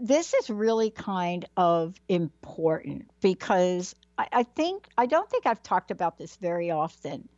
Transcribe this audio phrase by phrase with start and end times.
[0.00, 5.90] this is really kind of important because I, I, think I don't think I've talked
[5.90, 7.28] about this very often.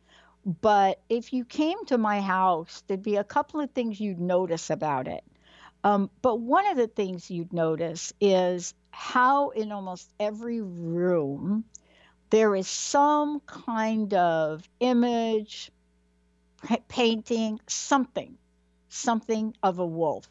[0.45, 4.69] But if you came to my house, there'd be a couple of things you'd notice
[4.69, 5.23] about it.
[5.83, 11.65] Um, but one of the things you'd notice is how in almost every room
[12.29, 15.71] there is some kind of image,
[16.87, 18.37] painting, something,
[18.89, 20.27] something of a wolf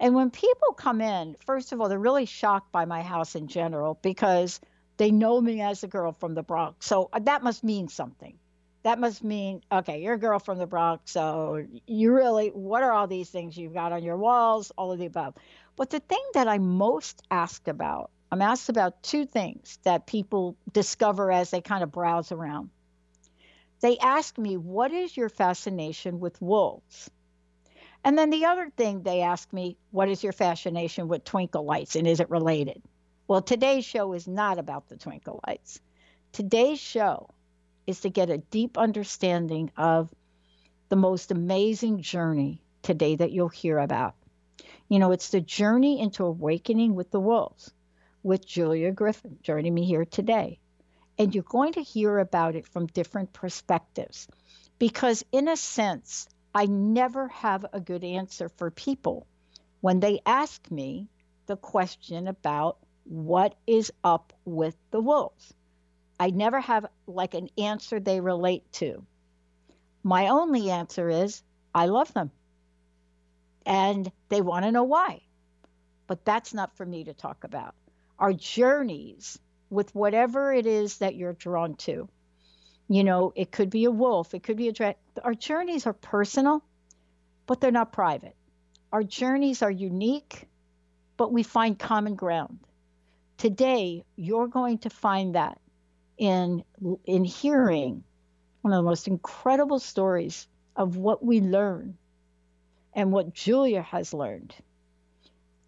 [0.00, 3.48] and when people come in, first of all, they're really shocked by my house in
[3.48, 4.60] general because
[4.96, 6.86] they know me as a girl from the Bronx.
[6.86, 8.38] So uh, that must mean something.
[8.82, 11.10] That must mean, okay, you're a girl from the Bronx.
[11.10, 14.72] So you really, what are all these things you've got on your walls?
[14.76, 15.34] All of the above.
[15.76, 20.56] But the thing that I'm most asked about, I'm asked about two things that people
[20.72, 22.70] discover as they kind of browse around.
[23.80, 27.10] They ask me, what is your fascination with wolves?
[28.04, 31.96] And then the other thing they ask me, what is your fascination with twinkle lights
[31.96, 32.82] and is it related?
[33.26, 35.80] Well, today's show is not about the twinkle lights.
[36.32, 37.30] Today's show
[37.86, 40.14] is to get a deep understanding of
[40.90, 44.14] the most amazing journey today that you'll hear about.
[44.88, 47.72] You know, it's the journey into awakening with the wolves
[48.22, 50.58] with Julia Griffin joining me here today.
[51.18, 54.28] And you're going to hear about it from different perspectives
[54.78, 59.26] because, in a sense, I never have a good answer for people
[59.80, 61.08] when they ask me
[61.46, 65.52] the question about what is up with the wolves.
[66.18, 69.04] I never have like an answer they relate to.
[70.04, 71.42] My only answer is
[71.74, 72.30] I love them.
[73.66, 75.22] And they want to know why.
[76.06, 77.74] But that's not for me to talk about.
[78.18, 79.38] Our journeys
[79.70, 82.08] with whatever it is that you're drawn to
[82.88, 85.00] you know, it could be a wolf, it could be a dragon.
[85.22, 86.62] Our journeys are personal,
[87.46, 88.36] but they're not private.
[88.92, 90.46] Our journeys are unique,
[91.16, 92.58] but we find common ground.
[93.38, 95.58] Today, you're going to find that
[96.16, 96.62] in
[97.04, 98.04] in hearing
[98.62, 100.46] one of the most incredible stories
[100.76, 101.98] of what we learn
[102.94, 104.54] and what Julia has learned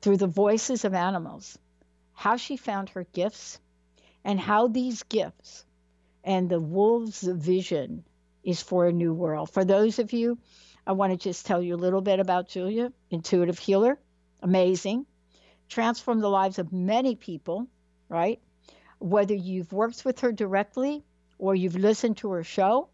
[0.00, 1.59] through the voices of animals,
[2.15, 3.60] how she found her gifts,
[4.25, 5.66] and how these gifts
[6.26, 8.04] and the wolf's vision
[8.42, 9.48] is for a new world.
[9.48, 10.38] For those of you,
[10.84, 13.98] I want to just tell you a little bit about Julia, intuitive healer,
[14.42, 15.06] amazing,
[15.69, 17.69] transformed the lives of many people,
[18.09, 18.41] right?
[18.98, 21.04] Whether you've worked with her directly
[21.38, 22.88] or you've listened to her show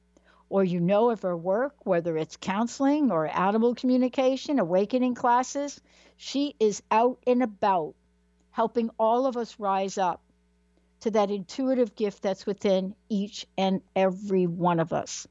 [0.51, 5.81] or you know of her work, whether it's counseling or animal communication, awakening classes,
[6.19, 7.95] she is out and about
[8.51, 10.21] helping all of us rise up
[11.03, 15.27] to that intuitive gift that's within each and every one of us.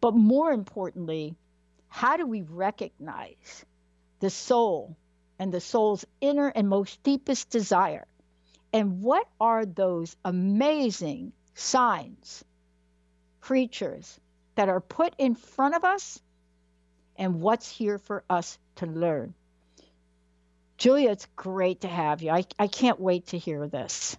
[0.00, 1.34] But more importantly,
[1.88, 3.64] how do we recognize
[4.20, 4.96] the soul
[5.38, 8.06] and the soul's inner and most deepest desire?
[8.72, 12.44] And what are those amazing signs,
[13.40, 14.20] creatures
[14.56, 16.20] that are put in front of us?
[17.16, 19.34] And what's here for us to learn?
[20.76, 22.30] Julia, it's great to have you.
[22.30, 24.16] I, I can't wait to hear this.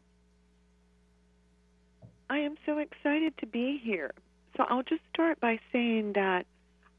[2.30, 4.12] I am so excited to be here.
[4.56, 6.46] So I'll just start by saying that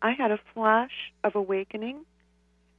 [0.02, 2.04] I had a flash of awakening,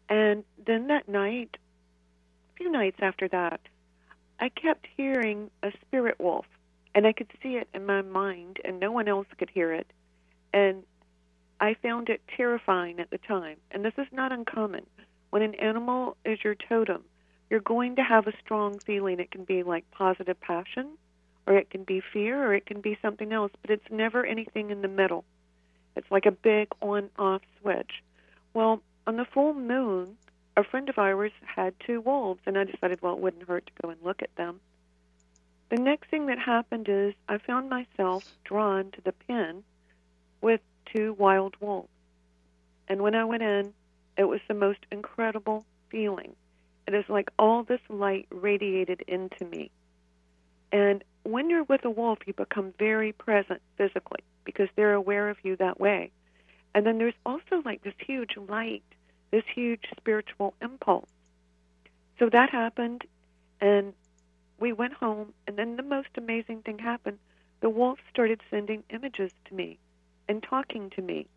[0.09, 3.61] and then that night, a few nights after that,
[4.39, 6.45] I kept hearing a spirit wolf,
[6.95, 9.87] and I could see it in my mind, and no one else could hear it.
[10.53, 10.83] And
[11.61, 13.57] I found it terrifying at the time.
[13.69, 14.87] And this is not uncommon.
[15.29, 17.03] When an animal is your totem,
[17.49, 19.19] you're going to have a strong feeling.
[19.19, 20.97] It can be like positive passion,
[21.47, 24.69] or it can be fear, or it can be something else, but it's never anything
[24.69, 25.23] in the middle.
[25.95, 28.03] It's like a big on off switch.
[28.53, 30.17] Well, on the full moon,
[30.55, 33.81] a friend of ours had two wolves, and I decided, well, it wouldn't hurt to
[33.81, 34.59] go and look at them.
[35.69, 39.63] the next thing that happened is I found myself drawn to the pen
[40.41, 41.87] with two wild wolves.
[42.89, 43.73] And when I went in,
[44.17, 46.35] it was the most incredible feeling.
[46.87, 49.71] It is like all this light radiated into me.
[50.73, 55.37] And when you're with a wolf, you become very present physically because they're aware of
[55.43, 56.11] you that way.
[56.73, 58.83] And then there's also like this huge light,
[59.31, 61.09] this huge spiritual impulse.
[62.17, 63.03] So that happened,
[63.59, 63.93] and
[64.59, 67.17] we went home, and then the most amazing thing happened.
[67.61, 69.79] The wolf started sending images to me
[70.27, 71.27] and talking to me.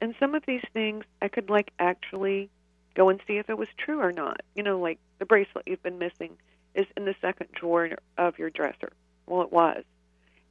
[0.00, 2.50] And some of these things I could like actually
[2.94, 4.40] go and see if it was true or not.
[4.54, 6.36] You know, like the bracelet you've been missing
[6.74, 8.92] is in the second drawer of your dresser.
[9.26, 9.84] Well, it was.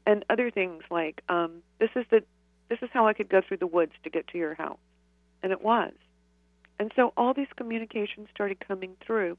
[0.05, 2.23] And other things like um, this is the
[2.69, 4.79] this is how I could go through the woods to get to your house,
[5.41, 5.93] and it was.
[6.79, 9.37] And so all these communications started coming through.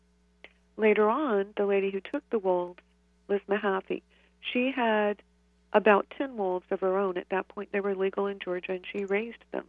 [0.77, 2.81] Later on, the lady who took the wolves,
[3.29, 4.03] Liz Mahaffey,
[4.41, 5.21] she had
[5.73, 7.17] about 10 wolves of her own.
[7.17, 9.65] At that point, they were legal in Georgia, and she raised them.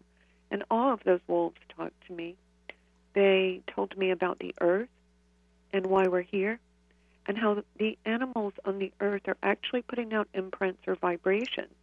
[0.51, 2.35] And all of those wolves talked to me.
[3.13, 4.89] They told me about the earth
[5.73, 6.59] and why we're here,
[7.27, 11.73] and how the animals on the earth are actually putting out imprints or vibrations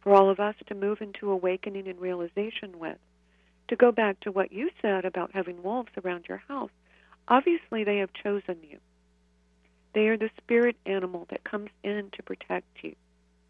[0.00, 2.98] for all of us to move into awakening and realization with.
[3.68, 6.70] To go back to what you said about having wolves around your house,
[7.26, 8.78] obviously they have chosen you.
[9.94, 12.94] They are the spirit animal that comes in to protect you,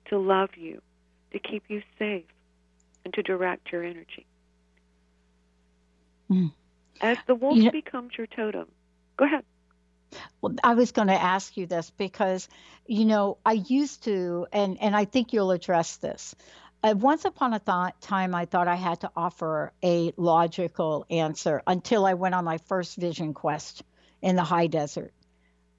[0.06, 0.81] to love you,
[1.32, 2.25] to keep you safe,
[3.05, 4.26] and to direct your energy.
[6.31, 6.52] Mm.
[7.00, 8.67] As the wolf know, becomes your totem,
[9.17, 9.44] go ahead.
[10.40, 12.49] Well, I was going to ask you this because,
[12.87, 16.35] you know, I used to, and and I think you'll address this.
[16.82, 21.62] Uh, once upon a th- time, I thought I had to offer a logical answer
[21.67, 23.82] until I went on my first vision quest
[24.23, 25.12] in the high desert,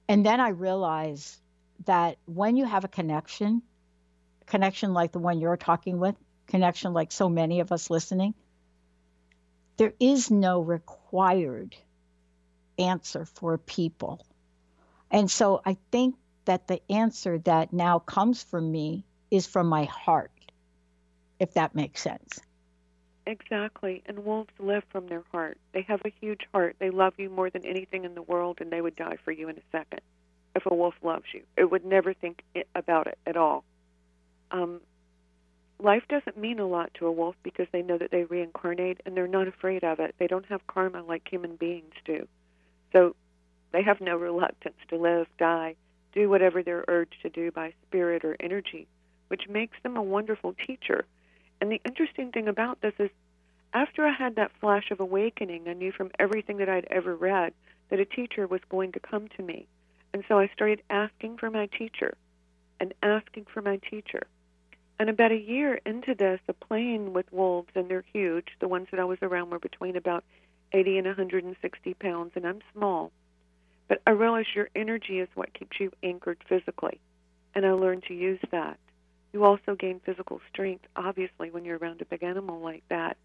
[0.08, 1.40] and then I realized
[1.86, 3.62] that when you have a connection,
[4.44, 6.16] connection like the one you're talking with,
[6.46, 8.34] connection like so many of us listening,
[9.78, 11.74] there is no required
[12.78, 14.26] answer for people.
[15.10, 19.84] And so I think that the answer that now comes from me is from my
[19.84, 20.32] heart,
[21.38, 22.40] if that makes sense.
[23.26, 24.02] Exactly.
[24.06, 25.58] And wolves live from their heart.
[25.72, 26.76] They have a huge heart.
[26.78, 29.48] They love you more than anything in the world, and they would die for you
[29.48, 30.00] in a second
[30.56, 31.42] if a wolf loves you.
[31.56, 32.42] It would never think
[32.74, 33.64] about it at all.
[34.50, 34.80] Um,
[35.78, 39.16] life doesn't mean a lot to a wolf because they know that they reincarnate and
[39.16, 40.14] they're not afraid of it.
[40.18, 42.26] They don't have karma like human beings do.
[42.92, 43.14] So
[43.72, 45.76] they have no reluctance to live, die,
[46.12, 48.86] do whatever they're urged to do by spirit or energy,
[49.28, 51.04] which makes them a wonderful teacher.
[51.60, 53.10] And the interesting thing about this is,
[53.72, 57.52] after I had that flash of awakening, I knew from everything that I'd ever read
[57.88, 59.66] that a teacher was going to come to me.
[60.12, 62.14] And so I started asking for my teacher
[62.80, 64.26] and asking for my teacher.
[64.98, 68.88] And about a year into this, of playing with wolves, and they're huge, the ones
[68.90, 70.24] that I was around were between about
[70.72, 73.12] 80 and 160 pounds, and I'm small.
[73.90, 77.00] But I realize your energy is what keeps you anchored physically,
[77.56, 78.78] and I learned to use that.
[79.32, 83.16] You also gain physical strength, obviously, when you're around a big animal like that.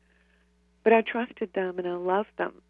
[0.83, 2.63] But I trusted them and I loved them.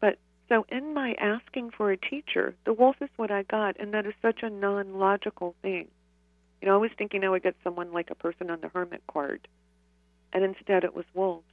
[0.00, 0.18] But
[0.48, 4.06] so in my asking for a teacher, the wolf is what I got, and that
[4.06, 5.88] is such a non logical thing.
[6.62, 9.02] You know, I was thinking I would get someone like a person on the hermit
[9.12, 9.46] card,
[10.32, 11.44] and instead it was wolves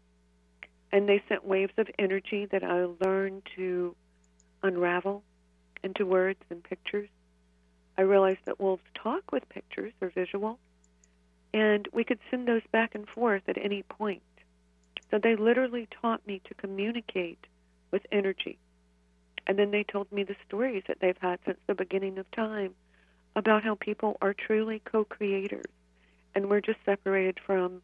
[0.93, 3.95] and they sent waves of energy that I learned to
[4.61, 5.23] unravel
[5.83, 7.09] into words and pictures.
[7.97, 10.57] I realized that wolves talk with pictures or visual,
[11.53, 14.23] and we could send those back and forth at any point.
[15.11, 17.45] So they literally taught me to communicate
[17.91, 18.57] with energy.
[19.45, 22.73] And then they told me the stories that they've had since the beginning of time
[23.35, 25.65] about how people are truly co creators
[26.35, 27.81] and we're just separated from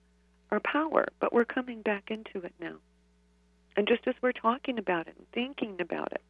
[0.52, 2.76] our power, but we're coming back into it now.
[3.76, 6.24] And just as we're talking about it and thinking about it,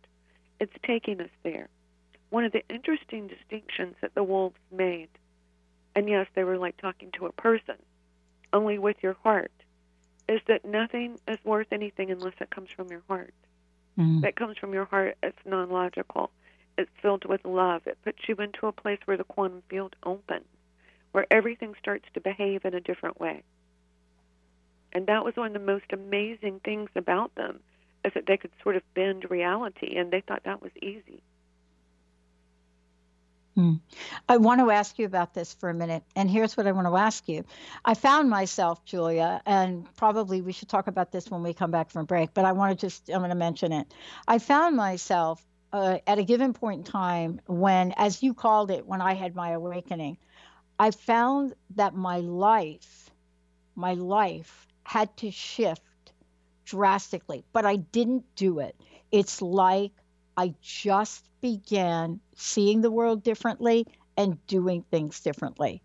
[0.59, 1.69] it's taking us there.
[2.29, 5.09] One of the interesting distinctions that the wolves made,
[5.95, 7.75] and yes, they were like talking to a person,
[8.53, 9.51] only with your heart,
[10.27, 13.33] is that nothing is worth anything unless it comes from your heart.
[13.97, 14.21] Mm-hmm.
[14.21, 16.29] That comes from your heart, it's non logical.
[16.77, 17.87] It's filled with love.
[17.87, 20.45] It puts you into a place where the quantum field opens,
[21.11, 23.43] where everything starts to behave in a different way.
[24.93, 27.59] And that was one of the most amazing things about them,
[28.05, 31.21] is that they could sort of bend reality, and they thought that was easy.
[33.55, 33.73] Hmm.
[34.29, 36.87] I want to ask you about this for a minute, and here's what I want
[36.87, 37.43] to ask you.
[37.83, 41.89] I found myself, Julia, and probably we should talk about this when we come back
[41.89, 43.93] from break, but I want to just, I'm going to mention it.
[44.27, 48.85] I found myself uh, at a given point in time, when, as you called it,
[48.85, 50.17] when I had my awakening,
[50.79, 53.11] I found that my life,
[53.75, 55.83] my life had to shift
[56.69, 58.75] drastically, but I didn't do it.
[59.11, 59.91] It's like
[60.37, 65.81] I just began seeing the world differently and doing things differently.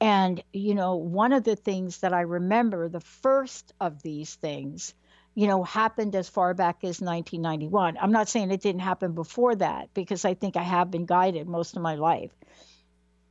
[0.00, 4.94] And, you know, one of the things that I remember, the first of these things,
[5.34, 7.96] you know, happened as far back as 1991.
[7.98, 11.48] I'm not saying it didn't happen before that because I think I have been guided
[11.48, 12.32] most of my life.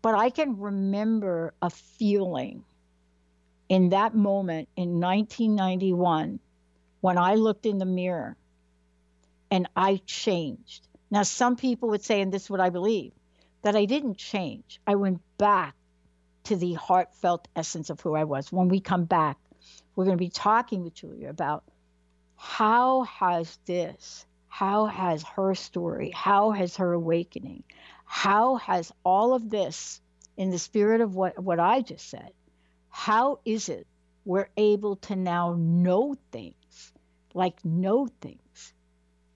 [0.02, 2.64] But I can remember a feeling
[3.70, 6.40] in that moment in 1991
[7.08, 8.36] when I looked in the mirror
[9.50, 10.86] and I changed.
[11.10, 13.14] Now, some people would say, and this is what I believe,
[13.62, 14.82] that I didn't change.
[14.86, 15.74] I went back
[16.44, 18.52] to the heartfelt essence of who I was.
[18.52, 19.38] When we come back,
[19.96, 21.64] we're going to be talking with Julia about
[22.36, 27.64] how has this, how has her story, how has her awakening,
[28.04, 30.02] how has all of this,
[30.36, 32.34] in the spirit of what, what I just said,
[32.90, 33.88] how is it
[34.26, 36.57] we're able to now know things,
[37.38, 38.74] like know things?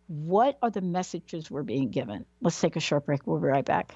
[0.08, 2.26] What are the messages we're being given?
[2.42, 3.26] Let's take a short break.
[3.26, 3.96] We'll be right back.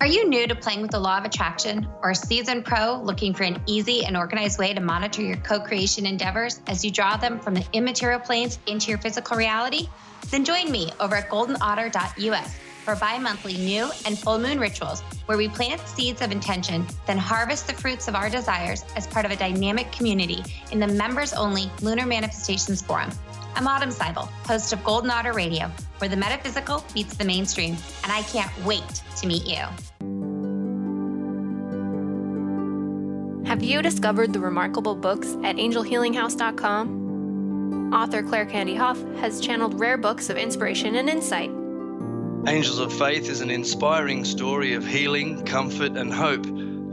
[0.00, 3.34] Are you new to playing with the law of attraction or a seasoned pro looking
[3.34, 7.16] for an easy and organized way to monitor your co creation endeavors as you draw
[7.16, 9.88] them from the immaterial planes into your physical reality?
[10.30, 15.36] Then join me over at goldenotter.us for bi monthly new and full moon rituals where
[15.36, 19.30] we plant seeds of intention, then harvest the fruits of our desires as part of
[19.30, 20.42] a dynamic community
[20.72, 23.10] in the members only Lunar Manifestations Forum.
[23.54, 28.10] I'm Autumn Seibel, host of Golden Otter Radio, where the metaphysical meets the mainstream, and
[28.10, 29.66] I can't wait to meet you.
[33.46, 37.92] Have you discovered the remarkable books at angelhealinghouse.com?
[37.92, 41.50] Author Claire Candy Hough has channeled rare books of inspiration and insight.
[42.48, 46.44] Angels of Faith is an inspiring story of healing, comfort, and hope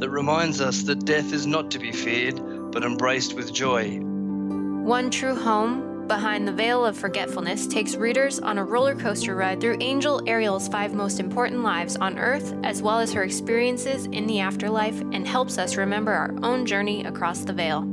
[0.02, 2.42] that reminds us that death is not to be feared,
[2.74, 3.98] but embraced with joy.
[4.00, 9.62] One True Home Behind the Veil of Forgetfulness takes readers on a roller coaster ride
[9.62, 14.28] through Angel Ariel's five most important lives on Earth, as well as her experiences in
[14.28, 17.84] the afterlife, and helps us remember our own journey across the veil.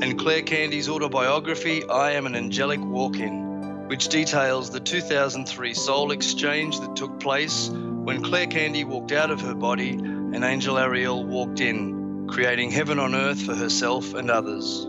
[0.00, 3.49] And Claire Candy's autobiography, I Am an Angelic Walk In,
[3.90, 9.40] which details the 2003 soul exchange that took place when Claire Candy walked out of
[9.40, 14.86] her body and Angel Ariel walked in, creating heaven on earth for herself and others.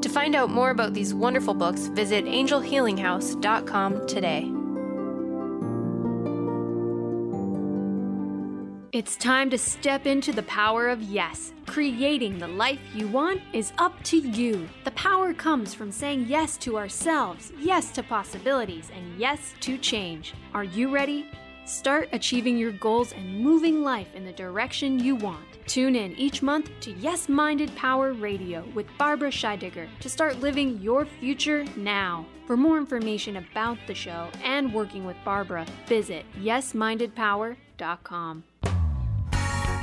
[0.00, 4.50] To find out more about these wonderful books, visit angelhealinghouse.com today.
[8.92, 11.54] It's time to step into the power of yes.
[11.64, 14.68] Creating the life you want is up to you.
[14.84, 20.34] The power comes from saying yes to ourselves, yes to possibilities, and yes to change.
[20.52, 21.26] Are you ready?
[21.64, 25.46] Start achieving your goals and moving life in the direction you want.
[25.66, 30.78] Tune in each month to Yes Minded Power Radio with Barbara Scheidegger to start living
[30.82, 32.26] your future now.
[32.46, 38.44] For more information about the show and working with Barbara, visit yesmindedpower.com.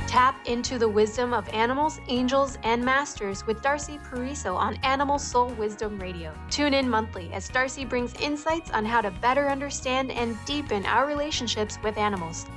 [0.10, 5.50] Tap into the wisdom of animals, angels, and masters with Darcy Pariso on Animal Soul
[5.50, 6.34] Wisdom Radio.
[6.50, 11.06] Tune in monthly as Darcy brings insights on how to better understand and deepen our
[11.06, 12.48] relationships with animals.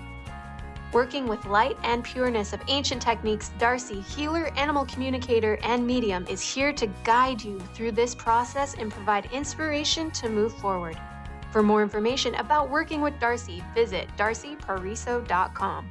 [0.94, 6.40] Working with light and pureness of ancient techniques, Darcy, healer, animal communicator, and medium, is
[6.40, 10.98] here to guide you through this process and provide inspiration to move forward.
[11.50, 15.90] For more information about working with Darcy, visit darcypariso.com.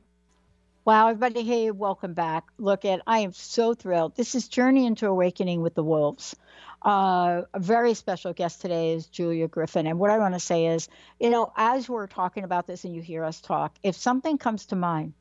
[0.83, 2.45] Wow, everybody, hey, welcome back.
[2.57, 4.15] Look at, I am so thrilled.
[4.15, 6.35] This is Journey into Awakening with the Wolves.
[6.83, 9.85] Uh, a very special guest today is Julia Griffin.
[9.85, 12.95] And what I want to say is, you know, as we're talking about this and
[12.95, 15.13] you hear us talk, if something comes to mind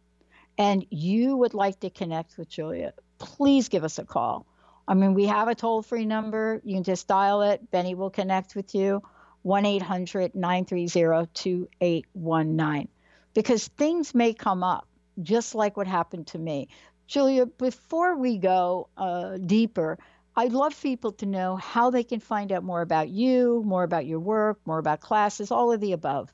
[0.57, 4.47] and you would like to connect with Julia, please give us a call.
[4.88, 6.62] I mean, we have a toll free number.
[6.64, 7.71] You can just dial it.
[7.71, 9.02] Benny will connect with you.
[9.43, 12.88] 1 800 930 2819.
[13.35, 14.87] Because things may come up
[15.23, 16.69] just like what happened to me.
[17.07, 19.99] Julia, before we go uh, deeper,
[20.37, 24.07] I'd love people to know how they can find out more about you, more about
[24.07, 26.31] your work, more about classes, all of the above.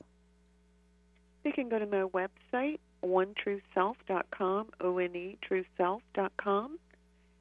[1.43, 6.79] they can go to my website, onetrueself.com, O-N-E, trueself.com.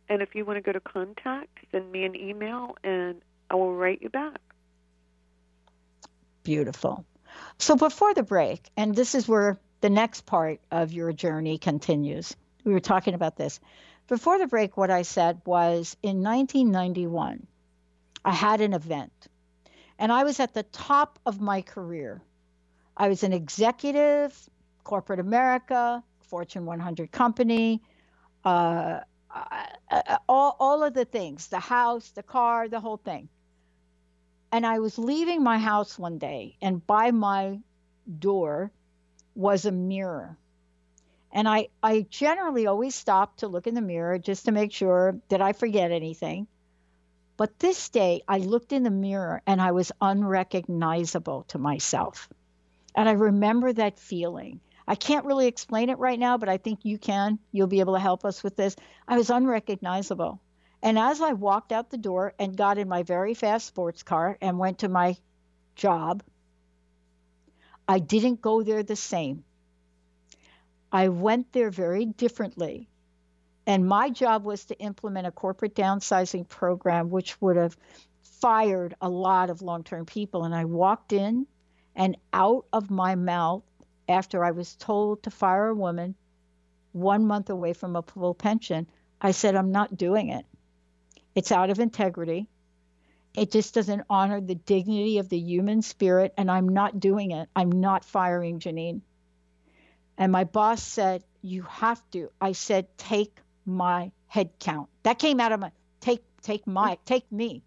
[0.08, 3.74] And if you want to go to contact, send me an email and I will
[3.74, 4.38] write you back.
[6.42, 7.04] Beautiful.
[7.58, 12.34] So before the break, and this is where the next part of your journey continues.
[12.64, 13.60] We were talking about this.
[14.08, 17.46] Before the break, what I said was in 1991,
[18.24, 19.12] I had an event
[19.96, 22.20] and I was at the top of my career.
[22.96, 24.36] I was an executive,
[24.82, 27.80] corporate America, Fortune 100 company,
[28.44, 29.02] uh,
[29.32, 33.28] uh, all, all of the things the house, the car, the whole thing.
[34.50, 37.60] And I was leaving my house one day, and by my
[38.18, 38.72] door
[39.36, 40.36] was a mirror.
[41.32, 45.20] And I, I generally always stop to look in the mirror just to make sure
[45.28, 46.46] that I forget anything.
[47.36, 52.30] But this day, I looked in the mirror and I was unrecognizable to myself.
[52.94, 54.60] And I remember that feeling.
[54.88, 57.38] I can't really explain it right now, but I think you can.
[57.52, 58.74] You'll be able to help us with this.
[59.06, 60.40] I was unrecognizable.
[60.82, 64.38] And as I walked out the door and got in my very fast sports car
[64.40, 65.16] and went to my
[65.74, 66.22] job,
[67.88, 69.44] I didn't go there the same.
[70.90, 72.88] I went there very differently.
[73.66, 77.76] And my job was to implement a corporate downsizing program, which would have
[78.22, 80.44] fired a lot of long term people.
[80.44, 81.46] And I walked in,
[81.94, 83.64] and out of my mouth,
[84.08, 86.14] after I was told to fire a woman
[86.92, 88.86] one month away from a full pension,
[89.20, 90.46] I said, I'm not doing it.
[91.34, 92.48] It's out of integrity.
[93.36, 97.48] It just doesn't honor the dignity of the human spirit, and I'm not doing it.
[97.54, 99.02] I'm not firing Janine.
[100.16, 102.30] And my boss said, You have to.
[102.40, 104.88] I said, Take my head count.
[105.02, 107.62] That came out of my take take my take me.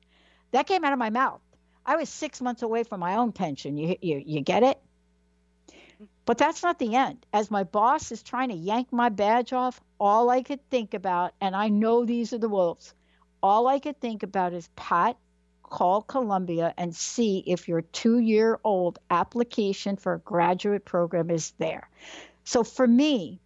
[0.51, 1.41] That came out of my mouth.
[1.85, 3.77] I was six months away from my own pension.
[3.77, 4.79] You you you get it?
[6.25, 7.25] But that's not the end.
[7.33, 11.33] As my boss is trying to yank my badge off, all I could think about,
[11.41, 12.93] and I know these are the wolves,
[13.41, 15.17] all I could think about is Pat,
[15.69, 21.53] call Columbia and see if your two year old application for a graduate program is
[21.57, 21.89] there.
[22.43, 23.39] So for me,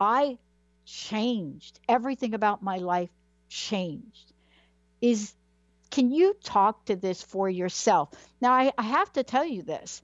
[0.00, 0.38] I
[0.84, 1.80] changed.
[1.88, 3.10] Everything about my life
[3.48, 4.32] changed.
[5.00, 5.34] Is
[5.90, 8.10] can you talk to this for yourself?
[8.40, 10.02] Now I, I have to tell you this.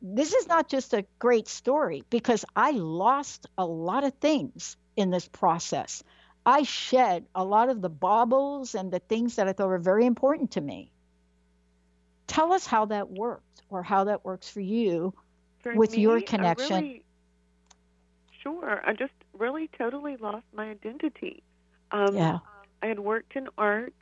[0.00, 5.10] This is not just a great story because I lost a lot of things in
[5.10, 6.04] this process.
[6.48, 10.06] I shed a lot of the baubles and the things that I thought were very
[10.06, 10.90] important to me.
[12.26, 15.12] Tell us how that worked or how that works for you
[15.60, 16.76] For with me, your connection.
[16.76, 17.02] really-
[18.42, 18.80] sure.
[18.84, 21.42] I just really totally lost my identity.
[21.90, 22.38] Um, Yeah.
[22.82, 23.92] I had worked in art.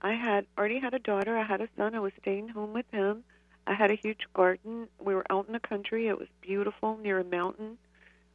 [0.00, 1.36] I had already had a daughter.
[1.36, 1.94] I had a son.
[1.94, 3.22] I was staying home with him.
[3.66, 4.88] I had a huge garden.
[4.98, 6.08] We were out in the country.
[6.08, 7.76] It was beautiful near a mountain.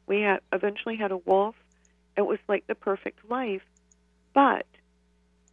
[0.06, 1.56] We had eventually had a wolf.
[2.18, 3.62] It was like the perfect life.
[4.34, 4.66] But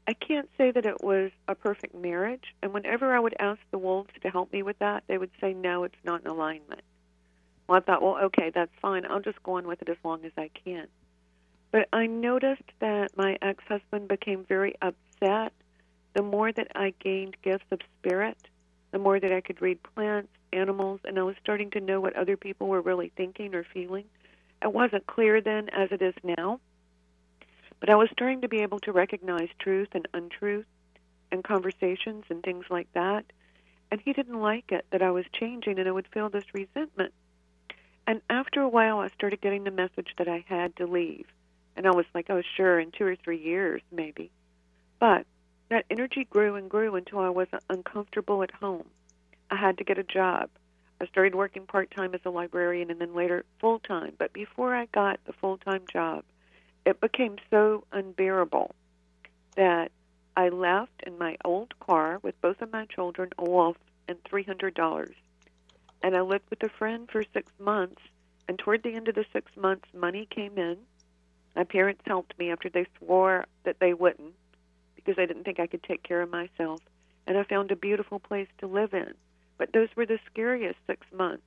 [0.08, 2.56] I can't say that it was a perfect marriage.
[2.62, 5.54] And whenever I would ask the wolves to help me with that, they would say,
[5.54, 6.82] no, it's not in alignment.
[7.68, 9.06] Well, I thought, well, okay, that's fine.
[9.06, 10.88] I'll just go on with it as long as I can.
[11.72, 15.54] But I noticed that my ex husband became very upset
[16.16, 18.38] the more that I gained gifts of spirit,
[18.92, 22.16] the more that I could read plants, animals, and I was starting to know what
[22.16, 24.06] other people were really thinking or feeling.
[24.62, 26.60] It wasn't clear then as it is now,
[27.80, 30.66] but I was starting to be able to recognize truth and untruth
[31.32, 33.26] and conversations and things like that.
[33.92, 37.14] And he didn't like it that I was changing, and I would feel this resentment.
[38.08, 41.28] And after a while, I started getting the message that I had to leave.
[41.76, 44.32] And I was like, oh, sure, in two or three years, maybe.
[45.00, 45.26] But
[45.70, 48.86] that energy grew and grew until I was uncomfortable at home.
[49.52, 50.50] I had to get a job.
[51.02, 54.14] I started working part time as a librarian and then later full time.
[54.18, 56.24] But before I got the full time job,
[56.86, 58.74] it became so unbearable
[59.56, 59.92] that
[60.38, 63.78] I left in my old car with both of my children, wolf,
[64.08, 65.12] and $300.
[66.04, 68.02] And I lived with a friend for six months.
[68.48, 70.78] And toward the end of the six months, money came in.
[71.56, 74.34] My parents helped me after they swore that they wouldn't
[74.96, 76.82] because they didn't think I could take care of myself.
[77.26, 79.14] And I found a beautiful place to live in.
[79.58, 81.44] But those were the scariest six months.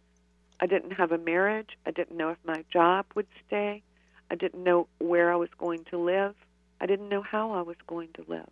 [0.60, 1.76] I didn't have a marriage.
[1.86, 3.82] I didn't know if my job would stay.
[4.30, 6.34] I didn't know where I was going to live.
[6.80, 8.48] I didn't know how I was going to live.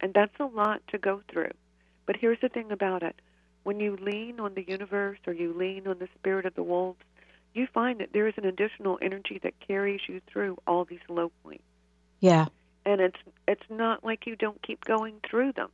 [0.00, 1.52] And that's a lot to go through.
[2.06, 3.16] But here's the thing about it
[3.64, 7.00] when you lean on the universe or you lean on the spirit of the wolves,
[7.52, 11.32] you find that there is an additional energy that carries you through all these low
[11.42, 11.64] points.
[12.20, 12.46] Yeah.
[12.84, 15.70] And it's it's not like you don't keep going through them.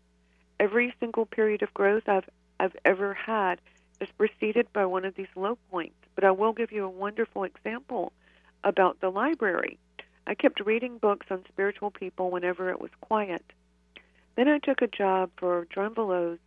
[0.59, 2.29] Every single period of growth I've
[2.63, 3.61] I've ever had
[4.01, 5.97] is preceded by one of these low points.
[6.15, 8.13] But I will give you a wonderful example
[8.63, 9.79] about the library.
[10.29, 13.43] I kept reading books on spiritual people whenever it was quiet.
[14.37, 16.39] Then I took a job for Drunvalo's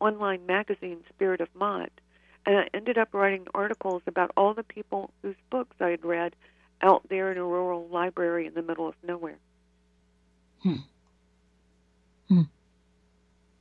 [0.00, 1.90] online magazine, Spirit of Ma'at,
[2.44, 6.34] and I ended up writing articles about all the people whose books I had read
[6.82, 9.38] out there in a rural library in the middle of nowhere.
[10.62, 10.74] Hmm.
[12.28, 12.42] Hmm.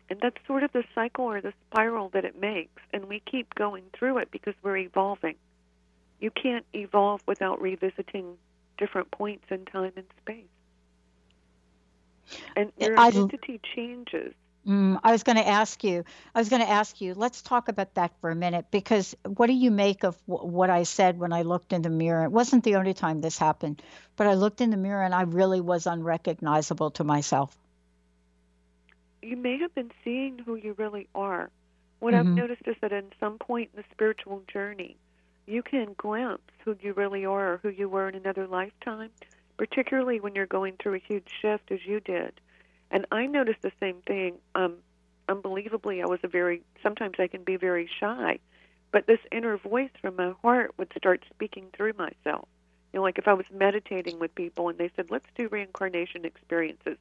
[0.09, 3.53] And that's sort of the cycle or the spiral that it makes, and we keep
[3.55, 5.35] going through it because we're evolving.
[6.19, 8.37] You can't evolve without revisiting
[8.77, 10.45] different points in time and space.
[12.55, 14.33] And your I- identity changes.
[14.67, 16.03] Mm, I was going to ask you.
[16.35, 17.13] I was going to ask you.
[17.13, 20.69] Let's talk about that for a minute because what do you make of w- what
[20.69, 22.25] I said when I looked in the mirror?
[22.25, 23.81] It wasn't the only time this happened,
[24.17, 27.57] but I looked in the mirror and I really was unrecognizable to myself.
[29.21, 31.49] You may have been seeing who you really are.
[31.99, 32.35] What I've Mhm.
[32.35, 34.97] noticed is that at some point in the spiritual journey,
[35.47, 39.11] you can glimpse who you really are or who you were in another lifetime,
[39.57, 42.39] particularly when you're going through a huge shift as you did.
[42.91, 44.39] And I noticed the same thing.
[44.55, 44.77] Um,
[45.27, 48.39] unbelievably, I was a very, sometimes I can be very shy,
[48.91, 52.47] but this inner voice from my heart would start speaking through myself.
[52.93, 56.25] You know, like if I was meditating with people and they said, let's do reincarnation
[56.25, 56.97] experiences,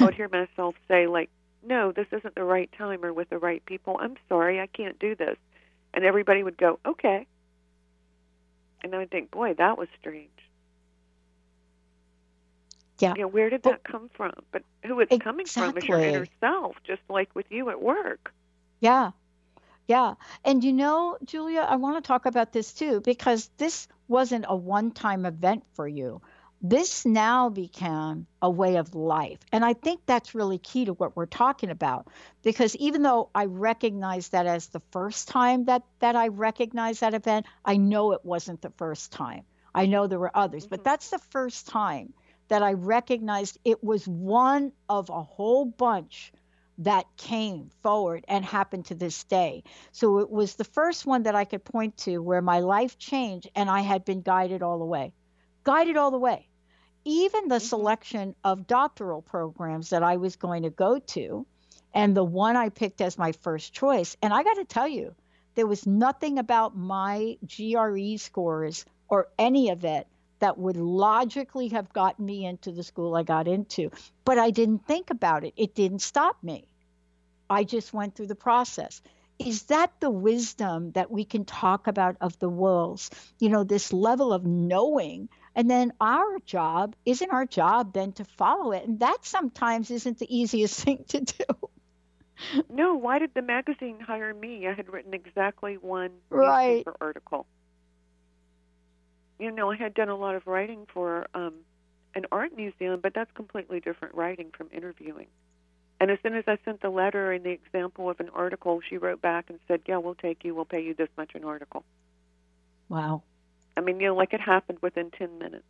[0.00, 1.30] I would hear myself say, like,
[1.66, 3.96] no, this isn't the right time or with the right people.
[4.00, 5.36] I'm sorry, I can't do this.
[5.92, 7.26] And everybody would go, okay.
[8.82, 10.30] And I would think, boy, that was strange.
[13.00, 13.14] Yeah.
[13.16, 14.32] You know, where did that come from?
[14.52, 16.36] But who it's coming from is your inner Exactly.
[16.40, 18.32] self, just like with you at work.
[18.80, 19.12] Yeah.
[19.88, 20.14] Yeah.
[20.44, 24.56] And you know, Julia, I want to talk about this too because this wasn't a
[24.56, 26.22] one time event for you.
[26.66, 29.38] This now became a way of life.
[29.52, 32.08] And I think that's really key to what we're talking about
[32.42, 37.12] because even though I recognize that as the first time that, that I recognized that
[37.12, 39.42] event, I know it wasn't the first time.
[39.74, 40.84] I know there were others, but mm-hmm.
[40.84, 42.14] that's the first time
[42.48, 46.32] that I recognized it was one of a whole bunch
[46.78, 49.64] that came forward and happened to this day.
[49.92, 53.50] So it was the first one that I could point to where my life changed
[53.54, 55.12] and I had been guided all the way.
[55.64, 56.48] Guided all the way.
[57.04, 57.64] Even the mm-hmm.
[57.64, 61.46] selection of doctoral programs that I was going to go to,
[61.92, 64.16] and the one I picked as my first choice.
[64.22, 65.14] And I got to tell you,
[65.54, 70.06] there was nothing about my GRE scores or any of it
[70.40, 73.90] that would logically have gotten me into the school I got into.
[74.24, 75.54] But I didn't think about it.
[75.56, 76.66] It didn't stop me.
[77.48, 79.00] I just went through the process.
[79.38, 83.10] Is that the wisdom that we can talk about of the worlds?
[83.38, 85.28] You know, this level of knowing.
[85.54, 88.86] And then our job isn't our job then to follow it.
[88.86, 91.44] And that sometimes isn't the easiest thing to do.
[92.68, 94.66] No, why did the magazine hire me?
[94.68, 96.86] I had written exactly one Right.
[96.86, 97.46] newspaper article.
[99.38, 101.64] You know, I had done a lot of writing for um,
[102.14, 105.28] an art museum, but that's completely different writing from interviewing.
[106.00, 108.98] And as soon as I sent the letter and the example of an article, she
[108.98, 110.54] wrote back and said, "Yeah, we'll take you.
[110.54, 111.84] We'll pay you this much an article."
[112.88, 113.24] Wow.
[113.76, 115.64] I mean, you know, like it happened within ten minutes.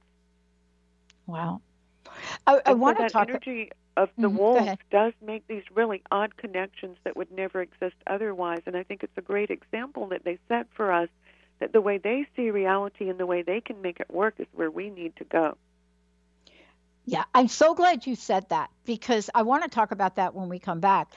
[1.26, 1.62] Wow.
[2.46, 3.28] I, I And so want to that talk.
[3.28, 7.60] energy of the Mhm, go wolves does make these really odd connections that would never
[7.62, 8.62] exist otherwise.
[8.66, 11.08] And I think it's a great example that they set for us
[11.60, 14.46] that the way they see reality and the way they can make it work is
[14.52, 15.56] where we need to go.
[17.04, 20.48] Yeah, I'm so glad you said that because I want to talk about that when
[20.48, 21.12] we come back.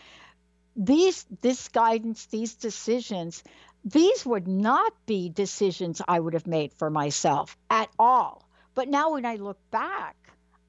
[0.76, 3.44] These this guidance, these decisions,
[3.86, 8.48] these would not be decisions I would have made for myself at all.
[8.76, 10.16] But now when I look back,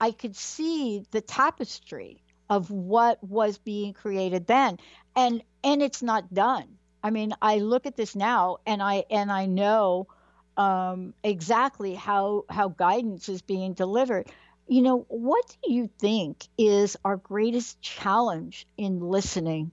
[0.01, 4.79] I could see the tapestry of what was being created then.
[5.17, 6.79] And and it's not done.
[7.03, 10.09] I mean, I look at this now and I and I know
[10.57, 14.29] um, exactly how how guidance is being delivered.
[14.67, 19.73] You know, what do you think is our greatest challenge in listening?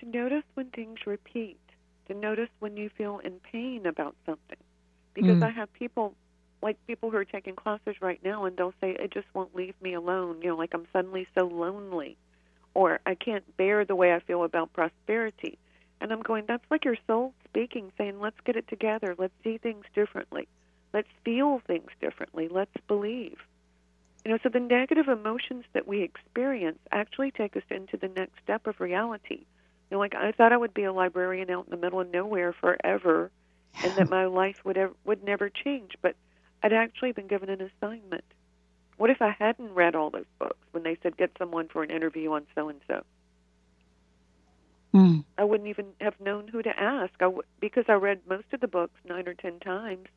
[0.00, 1.60] To notice when things repeat,
[2.08, 4.56] to notice when you feel in pain about something.
[5.14, 5.44] Because Mm.
[5.44, 6.14] I have people,
[6.62, 9.74] like people who are taking classes right now, and they'll say, it just won't leave
[9.82, 10.40] me alone.
[10.40, 12.16] You know, like I'm suddenly so lonely,
[12.74, 15.58] or I can't bear the way I feel about prosperity.
[16.00, 19.14] And I'm going, that's like your soul speaking, saying, let's get it together.
[19.18, 20.48] Let's see things differently.
[20.94, 22.48] Let's feel things differently.
[22.48, 23.36] Let's believe.
[24.24, 28.42] You know, so the negative emotions that we experience actually take us into the next
[28.42, 29.44] step of reality.
[29.90, 32.10] You know, like I thought I would be a librarian out in the middle of
[32.10, 33.30] nowhere forever,
[33.82, 35.96] and that my life would ever, would never change.
[36.02, 36.16] But
[36.62, 38.24] I'd actually been given an assignment.
[38.96, 41.90] What if I hadn't read all those books when they said get someone for an
[41.90, 43.02] interview on so and so?
[45.38, 47.12] I wouldn't even have known who to ask.
[47.20, 50.08] I w- because I read most of the books nine or ten times.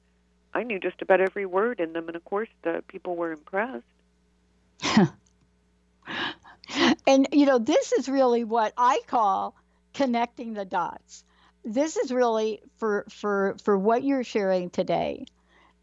[0.54, 3.86] I knew just about every word in them, and of course, the people were impressed.
[7.08, 9.56] and you know, this is really what I call
[9.94, 11.24] connecting the dots.
[11.64, 15.26] This is really for for for what you're sharing today.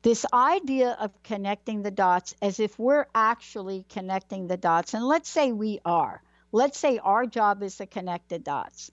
[0.02, 5.28] This idea of connecting the dots as if we're actually connecting the dots, and let's
[5.28, 6.22] say we are.
[6.52, 8.90] Let's say our job is to connect the dots.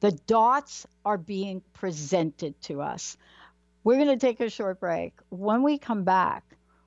[0.00, 3.16] The dots are being presented to us.
[3.84, 5.14] We're going to take a short break.
[5.30, 6.44] When we come back,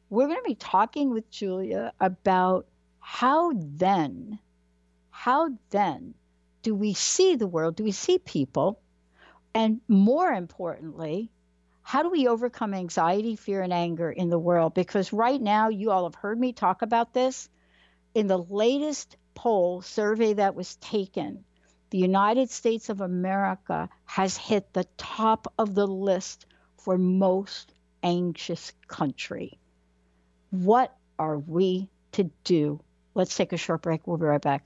[0.10, 2.68] we're going to be talking with Julia about
[3.00, 4.40] how then,
[5.10, 6.14] how then
[6.66, 7.76] do we see the world?
[7.76, 8.82] Do we see people?
[9.54, 11.30] And more importantly,
[11.84, 14.74] how do we overcome anxiety, fear, and anger in the world?
[14.74, 17.50] Because right now, you all have heard me talk about this.
[18.16, 21.44] In the latest poll survey that was taken,
[21.92, 26.48] the United States of America has hit the top of the list
[26.78, 29.60] for most anxious country.
[30.50, 32.80] What are we to do?
[33.14, 34.08] Let's take a short break.
[34.08, 34.66] We'll be right back.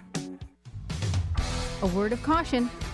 [1.82, 2.70] A word of caution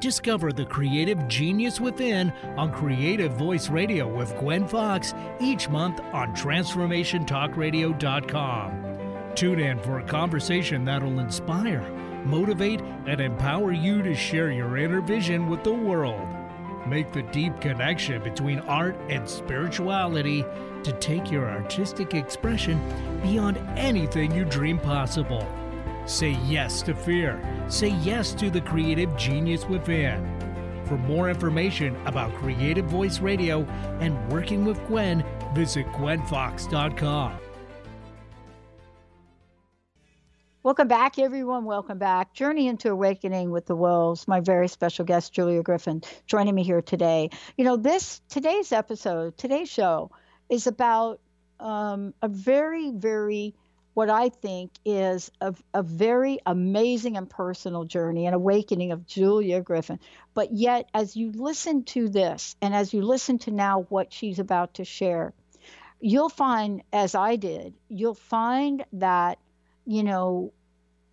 [0.00, 6.36] Discover the creative genius within on Creative Voice Radio with Gwen Fox each month on
[6.36, 9.32] TransformationTalkRadio.com.
[9.34, 11.80] Tune in for a conversation that'll inspire,
[12.24, 16.28] motivate, and empower you to share your inner vision with the world.
[16.86, 20.44] Make the deep connection between art and spirituality
[20.84, 22.78] to take your artistic expression
[23.22, 25.48] beyond anything you dream possible.
[26.06, 27.40] Say yes to fear.
[27.68, 30.32] Say yes to the creative genius within.
[30.86, 33.64] For more information about Creative Voice Radio
[34.00, 37.40] and working with Gwen, visit gwenfox.com.
[40.62, 41.64] Welcome back, everyone.
[41.64, 42.34] Welcome back.
[42.34, 44.28] Journey into Awakening with the Wolves.
[44.28, 47.30] My very special guest, Julia Griffin, joining me here today.
[47.56, 50.12] You know, this today's episode, today's show,
[50.48, 51.20] is about
[51.58, 53.54] um, a very, very
[53.96, 59.62] what I think is a, a very amazing and personal journey, an awakening of Julia
[59.62, 60.00] Griffin.
[60.34, 64.38] But yet, as you listen to this, and as you listen to now what she's
[64.38, 65.32] about to share,
[65.98, 69.38] you'll find, as I did, you'll find that,
[69.86, 70.52] you know,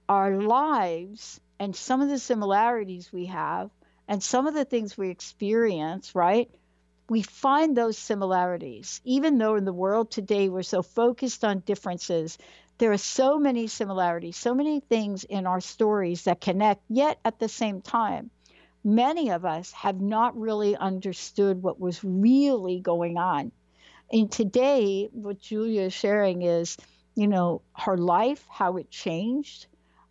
[0.10, 3.70] our lives and some of the similarities we have
[4.10, 6.52] and some of the things we experience, right?
[7.10, 9.00] We find those similarities.
[9.06, 12.38] Even though in the world today we're so focused on differences,
[12.78, 17.40] there are so many similarities, so many things in our stories that connect, yet at
[17.40, 18.30] the same time,
[18.84, 23.52] many of us have not really understood what was really going on.
[24.12, 26.78] And today, what Julia is sharing is,
[27.16, 29.68] you know, her life, how it changed,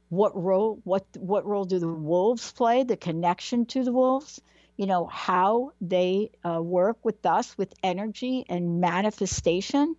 [0.08, 4.40] what role what what role do the wolves play, the connection to the wolves,
[4.76, 9.96] you know, how they uh, work with us with energy and manifestation.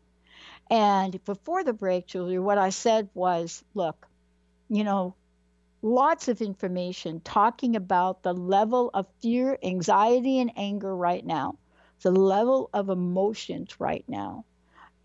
[0.70, 4.08] And before the break, Julia, what I said was, look,
[4.70, 5.16] you know,
[5.82, 11.58] lots of information talking about the level of fear, anxiety, and anger right now,
[12.02, 14.46] the level of emotions right now.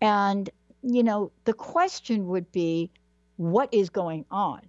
[0.01, 0.49] And,
[0.83, 2.91] you know, the question would be,
[3.37, 4.61] what is going on?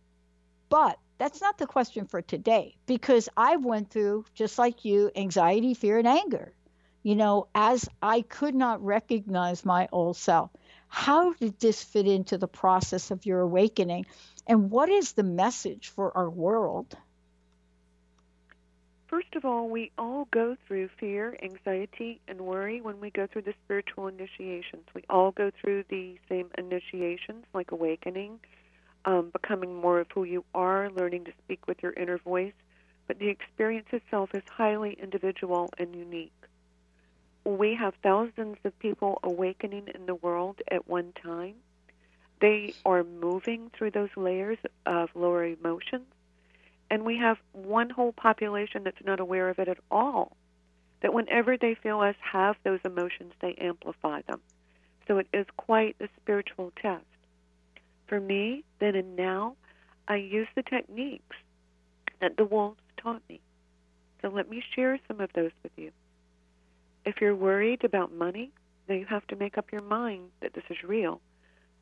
[0.70, 5.74] But that's not the question for today because I went through, just like you, anxiety,
[5.74, 6.54] fear, and anger.
[7.02, 10.50] You know, as I could not recognize my old self.
[10.90, 14.06] How did this fit into the process of your awakening?
[14.46, 16.96] And what is the message for our world?
[19.06, 23.42] First of all, we all go through fear, anxiety, and worry when we go through
[23.42, 24.84] the spiritual initiations.
[24.92, 28.40] We all go through the same initiations, like awakening,
[29.04, 32.52] um, becoming more of who you are, learning to speak with your inner voice.
[33.06, 36.32] But the experience itself is highly individual and unique
[37.56, 41.54] we have thousands of people awakening in the world at one time.
[42.40, 46.06] They are moving through those layers of lower emotions.
[46.90, 50.36] And we have one whole population that's not aware of it at all.
[51.02, 54.40] That whenever they feel us have those emotions, they amplify them.
[55.06, 57.04] So it is quite a spiritual test.
[58.06, 59.56] For me, then and now,
[60.08, 61.36] I use the techniques
[62.20, 63.40] that the wolves taught me.
[64.20, 65.92] So let me share some of those with you.
[67.10, 68.52] If you're worried about money,
[68.86, 71.20] then you have to make up your mind that this is real.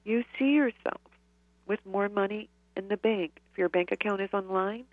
[0.02, 1.02] You see yourself
[1.66, 3.32] with more money in the bank.
[3.52, 4.86] If your bank account is online,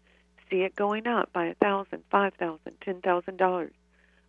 [0.50, 3.72] see it going up by a thousand, five thousand, ten thousand dollars,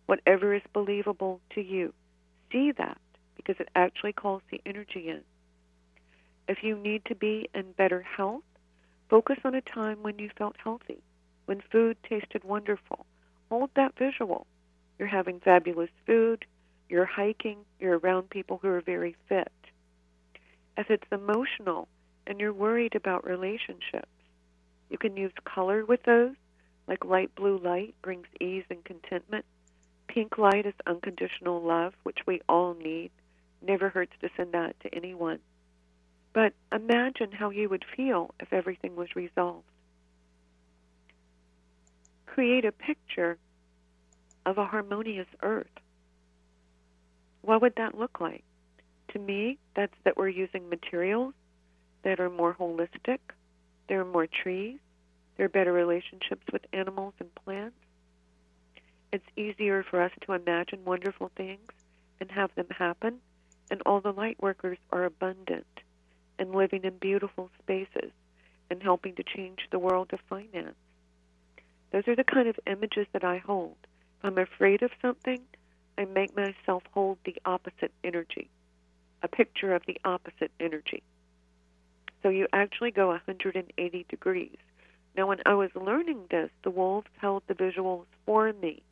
[0.05, 1.93] whatever is believable to you.
[2.53, 3.01] See that
[3.35, 5.23] because it actually calls the energy in.
[6.47, 8.43] If you need to be in better health,
[9.09, 11.03] focus on a time when you felt healthy,
[11.47, 13.05] when food tasted wonderful.
[13.49, 14.47] Hold that visual
[14.97, 16.45] you're having fabulous food,
[16.89, 19.51] you're hiking, you're around people who are very fit.
[20.77, 21.87] If it's emotional
[22.25, 24.07] and you're worried about relationships,
[24.89, 26.35] you can use color with those,
[26.87, 29.45] like light blue light brings ease and contentment.
[30.07, 33.11] Pink light is unconditional love, which we all need.
[33.61, 35.39] Never hurts to send that to anyone.
[36.33, 39.65] But imagine how you would feel if everything was resolved.
[42.25, 43.37] Create a picture
[44.47, 45.67] of a harmonious earth.
[47.41, 48.45] What would that look like?
[49.09, 51.33] To me, that's that we're using materials
[52.03, 53.19] that are more holistic,
[53.89, 54.79] there are more trees,
[55.35, 57.75] there are better relationships with animals and plants.
[59.11, 61.69] It's easier for us to imagine wonderful things
[62.21, 63.19] and have them happen,
[63.69, 65.67] and all the light workers are abundant
[66.39, 68.11] and living in beautiful spaces
[68.71, 70.75] and helping to change the world of finance.
[71.91, 73.75] Those are the kind of images that I hold.
[74.19, 75.41] If I'm afraid of something,
[75.97, 78.49] I make myself hold the opposite energy,
[79.21, 81.03] a picture of the opposite energy.
[82.23, 84.57] So you actually go 180 degrees.
[85.15, 88.83] Now, when I was learning this, the wolves held the visuals for me.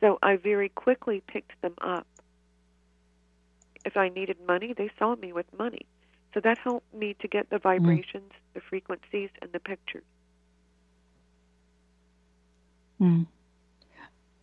[0.00, 2.06] So I very quickly picked them up.
[3.84, 5.86] If I needed money, they saw me with money.
[6.34, 8.54] So that helped me to get the vibrations, mm.
[8.54, 10.04] the frequencies, and the pictures.
[13.00, 13.26] Mm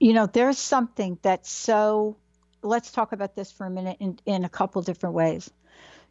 [0.04, 2.18] you know, there's something that's so,
[2.62, 5.50] let's talk about this for a minute in, in a couple different ways.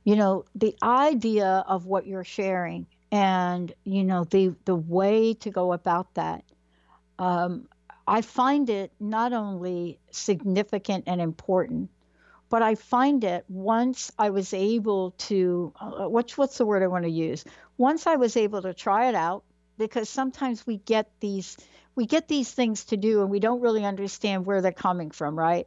[0.03, 5.51] You know, the idea of what you're sharing and, you know, the, the way to
[5.51, 6.43] go about that.
[7.19, 7.69] Um,
[8.07, 11.91] I find it not only significant and important,
[12.49, 16.87] but I find it once I was able to, uh, what's, what's the word I
[16.87, 17.45] want to use?
[17.77, 19.45] Once I was able to try it out,
[19.77, 21.59] because sometimes we get these
[21.95, 25.39] we get these things to do and we don't really understand where they're coming from,
[25.39, 25.67] right?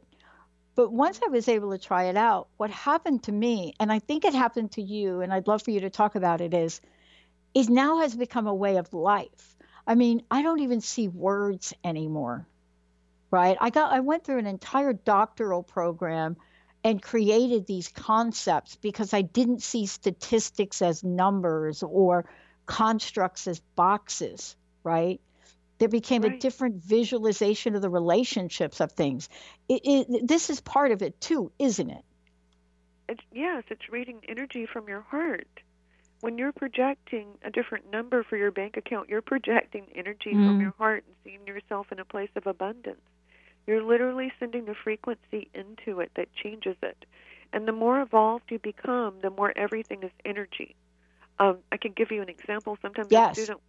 [0.74, 3.98] But once I was able to try it out, what happened to me, and I
[3.98, 6.80] think it happened to you, and I'd love for you to talk about it, is
[7.54, 9.56] it now has become a way of life.
[9.86, 12.46] I mean, I don't even see words anymore.
[13.30, 13.56] Right?
[13.60, 16.36] I got I went through an entire doctoral program
[16.84, 22.28] and created these concepts because I didn't see statistics as numbers or
[22.66, 24.54] constructs as boxes,
[24.84, 25.20] right?
[25.78, 26.32] There became Right.
[26.32, 29.28] a different visualization of the relationships of things.
[29.68, 32.04] It, it, this is part of it too, isn't it?
[33.08, 35.48] It's, yes, it's reading energy from your heart.
[36.20, 40.60] When you're projecting a different number for your bank account, you're projecting energy from Mm.
[40.60, 43.00] your heart and seeing yourself in a place of abundance.
[43.66, 47.04] You're literally sending the frequency into it that changes it.
[47.52, 50.74] And the more evolved you become, the more everything is energy.
[51.38, 52.78] Um, I can give you an example.
[52.82, 53.30] Sometimes Yes.
[53.30, 53.60] a student,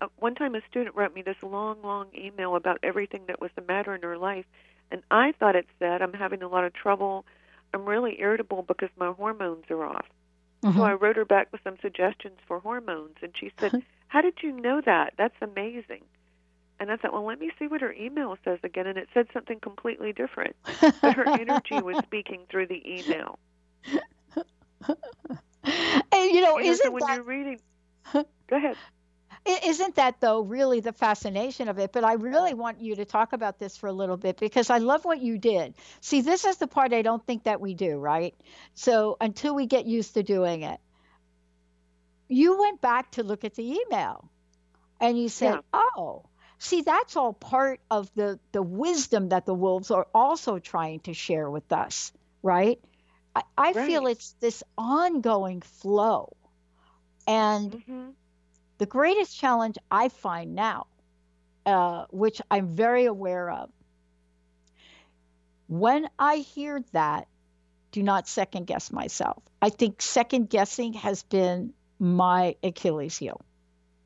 [0.00, 3.50] uh, one time a student wrote me this long, long email about everything that was
[3.56, 4.44] the matter in her life,
[4.90, 7.24] and I thought it said, "I'm having a lot of trouble.
[7.74, 10.06] I'm really irritable because my hormones are off."
[10.62, 10.78] Mm-hmm.
[10.78, 14.42] So I wrote her back with some suggestions for hormones, and she said, "How did
[14.42, 15.14] you know that?
[15.16, 16.02] That's amazing."
[16.78, 19.28] And I thought, well, let me see what her email says again, and it said
[19.32, 20.56] something completely different.
[21.00, 23.38] But her energy was speaking through the email.
[26.12, 27.60] And you know, You know, isn't so when that you're reading,
[28.12, 28.76] go ahead.
[29.46, 31.92] Isn't that though really the fascination of it?
[31.92, 34.78] But I really want you to talk about this for a little bit because I
[34.78, 35.74] love what you did.
[36.00, 38.34] See, this is the part I don't think that we do, right?
[38.74, 40.80] So until we get used to doing it,
[42.28, 44.28] you went back to look at the email
[45.00, 46.24] and you said, "Oh,
[46.58, 51.14] see, that's all part of the the wisdom that the wolves are also trying to
[51.14, 52.80] share with us, right?"
[53.34, 56.36] I, I feel it's this ongoing flow,
[57.26, 58.10] and Mm-hmm.
[58.78, 60.86] The greatest challenge I find now,
[61.64, 63.70] uh, which I'm very aware of,
[65.68, 67.26] when I hear that,
[67.92, 69.42] do not second guess myself.
[69.62, 73.40] I think second guessing has been my Achilles heel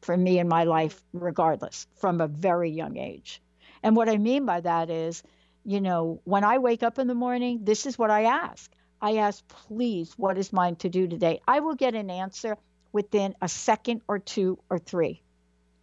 [0.03, 3.43] for me in my life, regardless, from a very young age.
[3.83, 5.23] And what I mean by that is,
[5.65, 8.71] you know, when I wake up in the morning, this is what I ask.
[9.03, 11.41] I ask, please, what is mine to do today?
[11.47, 12.57] I will get an answer
[12.93, 15.23] within a second or two or three,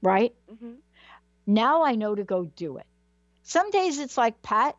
[0.01, 0.33] right?
[0.51, 0.73] Mm-hmm.
[1.45, 2.85] Now I know to go do it.
[3.43, 4.75] Some days it's like, Pat,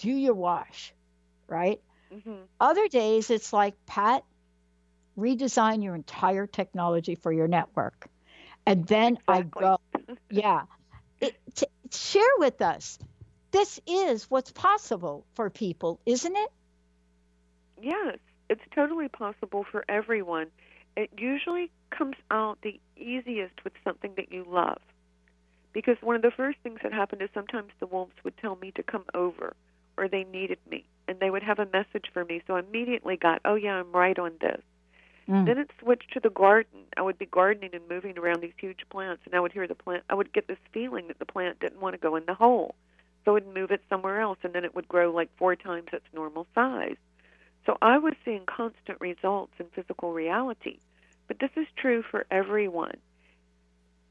[0.00, 0.92] do your wash,
[1.46, 1.80] right?
[2.12, 2.34] Mm-hmm.
[2.60, 4.24] Other days it's like, Pat,
[5.16, 8.08] redesign your entire technology for your network.
[8.66, 9.78] And then I go,
[10.30, 10.62] yeah.
[11.20, 12.98] It, t- share with us.
[13.50, 16.52] This is what's possible for people, isn't it?
[17.80, 18.18] Yes,
[18.50, 20.48] it's totally possible for everyone.
[20.98, 24.80] It usually comes out the easiest with something that you love.
[25.72, 28.72] Because one of the first things that happened is sometimes the wolves would tell me
[28.72, 29.54] to come over
[29.96, 32.42] or they needed me and they would have a message for me.
[32.48, 34.60] So I immediately got, oh, yeah, I'm right on this.
[35.28, 35.46] Mm.
[35.46, 36.80] Then it switched to the garden.
[36.96, 39.76] I would be gardening and moving around these huge plants, and I would hear the
[39.76, 40.02] plant.
[40.10, 42.74] I would get this feeling that the plant didn't want to go in the hole,
[43.24, 45.88] so I would move it somewhere else, and then it would grow like four times
[45.92, 46.96] its normal size.
[47.66, 50.78] So I was seeing constant results in physical reality.
[51.28, 52.96] But this is true for everyone.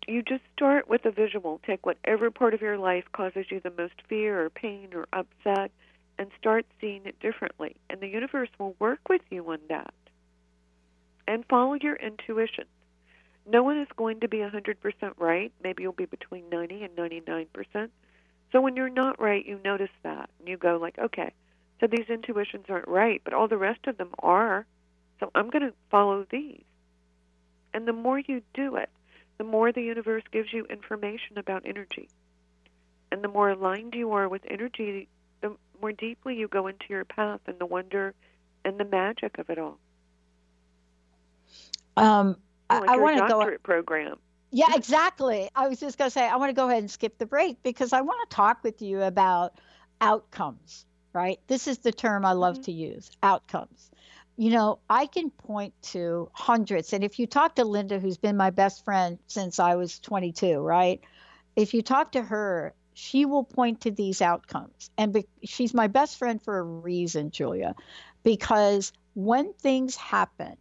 [0.07, 1.59] You just start with a visual.
[1.65, 5.71] Take whatever part of your life causes you the most fear or pain or upset
[6.17, 7.75] and start seeing it differently.
[7.89, 9.93] And the universe will work with you on that.
[11.27, 12.65] And follow your intuition.
[13.45, 14.75] No one is going to be 100%
[15.17, 15.51] right.
[15.63, 17.89] Maybe you'll be between 90 and 99%.
[18.51, 20.29] So when you're not right, you notice that.
[20.39, 21.33] And you go like, okay,
[21.79, 24.65] so these intuitions aren't right, but all the rest of them are.
[25.19, 26.63] So I'm going to follow these.
[27.77, 28.89] And the more you do it,
[29.37, 32.09] the more the universe gives you information about energy.
[33.11, 35.07] And the more aligned you are with energy,
[35.41, 38.15] the more deeply you go into your path and the wonder
[38.65, 39.77] and the magic of it all.
[41.95, 43.57] Um, I, like I want to go.
[43.61, 44.17] program.
[44.49, 45.47] Yeah, exactly.
[45.55, 47.61] I was just going to say, I want to go ahead and skip the break
[47.61, 49.53] because I want to talk with you about
[50.01, 51.39] outcomes, right?
[51.45, 53.91] This is the term I love to use outcomes.
[54.37, 56.93] You know, I can point to hundreds.
[56.93, 60.59] And if you talk to Linda, who's been my best friend since I was 22,
[60.59, 61.01] right?
[61.55, 64.91] If you talk to her, she will point to these outcomes.
[64.97, 67.75] And be- she's my best friend for a reason, Julia,
[68.23, 70.55] because when things happen,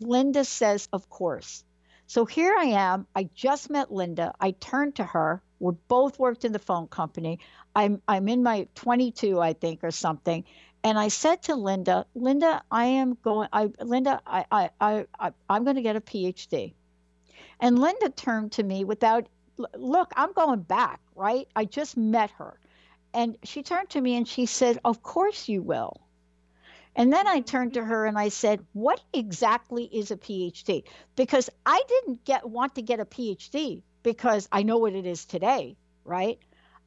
[0.00, 1.64] Linda says, of course.
[2.06, 3.06] So here I am.
[3.14, 4.34] I just met Linda.
[4.40, 5.42] I turned to her.
[5.60, 7.38] We both worked in the phone company.
[7.74, 10.44] I'm I'm in my 22, I think, or something.
[10.84, 13.48] And I said to Linda, Linda, I am going.
[13.54, 16.74] I Linda, I I I, I I'm going to get a PhD.
[17.58, 19.26] And Linda turned to me without
[19.74, 20.12] look.
[20.14, 21.48] I'm going back, right?
[21.56, 22.60] I just met her,
[23.14, 26.02] and she turned to me and she said, "Of course you will."
[26.94, 30.84] And then I turned to her and I said, "What exactly is a PhD?"
[31.16, 35.24] Because I didn't get want to get a PhD because I know what it is
[35.24, 36.38] today, right?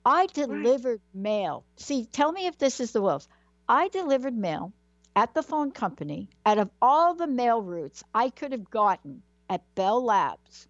[0.05, 1.65] I delivered mail.
[1.77, 3.27] See, tell me if this is the wolves.
[3.69, 4.71] I delivered mail
[5.15, 9.75] at the phone company out of all the mail routes I could have gotten at
[9.75, 10.67] Bell Labs.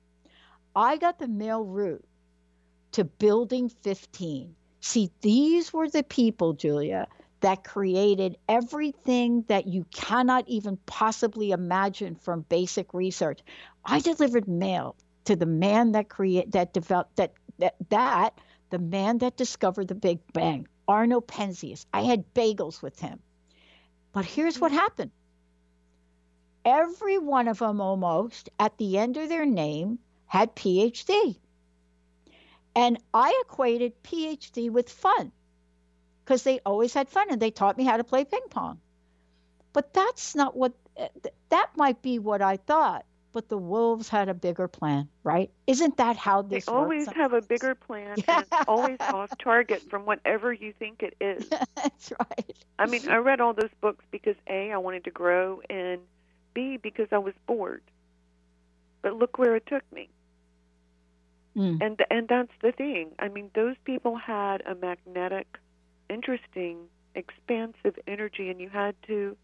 [0.76, 2.06] I got the mail route
[2.94, 4.56] to Building 15.
[4.82, 7.08] See, these were the people, Julia,
[7.42, 13.42] that created everything that you cannot even possibly imagine from basic research.
[13.86, 14.96] I delivered mail
[15.26, 18.40] to the man that create that developed that that that
[18.70, 21.86] the man that discovered the Big Bang, Arno Penzias.
[21.94, 23.20] I had bagels with him.
[24.14, 24.76] But here's what mm.
[24.76, 25.12] happened.
[26.66, 31.38] Every one of them almost at the end of their name had PhD.
[32.76, 35.32] And I equated PhD with fun
[36.24, 38.80] because they always had fun and they taught me how to play ping pong.
[39.74, 41.08] But that's not what eh,
[41.50, 43.06] that might be what I thought,
[43.38, 45.52] but the wolves had a bigger plan, right?
[45.68, 47.18] Isn't that how this They always works?
[47.20, 51.48] have a bigger plan and it's always off target from whatever you think it is.
[51.76, 52.58] That's right.
[52.80, 56.02] I mean, I read all those books because A, I wanted to grow and
[56.56, 57.84] B because I was bored.
[59.04, 60.10] But look where it took me.
[61.56, 61.78] Mm.
[61.80, 63.12] And and that's the thing.
[63.20, 65.60] I mean, those people had a magnetic,
[66.10, 69.38] interesting, expansive energy and you had to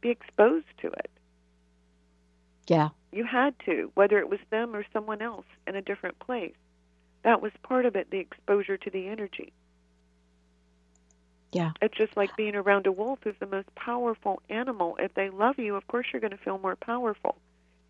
[0.00, 1.10] be exposed to it.
[2.66, 2.88] Yeah.
[3.12, 6.54] You had to, whether it was them or someone else in a different place.
[7.22, 9.52] That was part of it, the exposure to the energy.
[11.52, 11.72] Yeah.
[11.82, 14.96] It's just like being around a wolf is the most powerful animal.
[14.98, 17.36] If they love you, of course you're going to feel more powerful.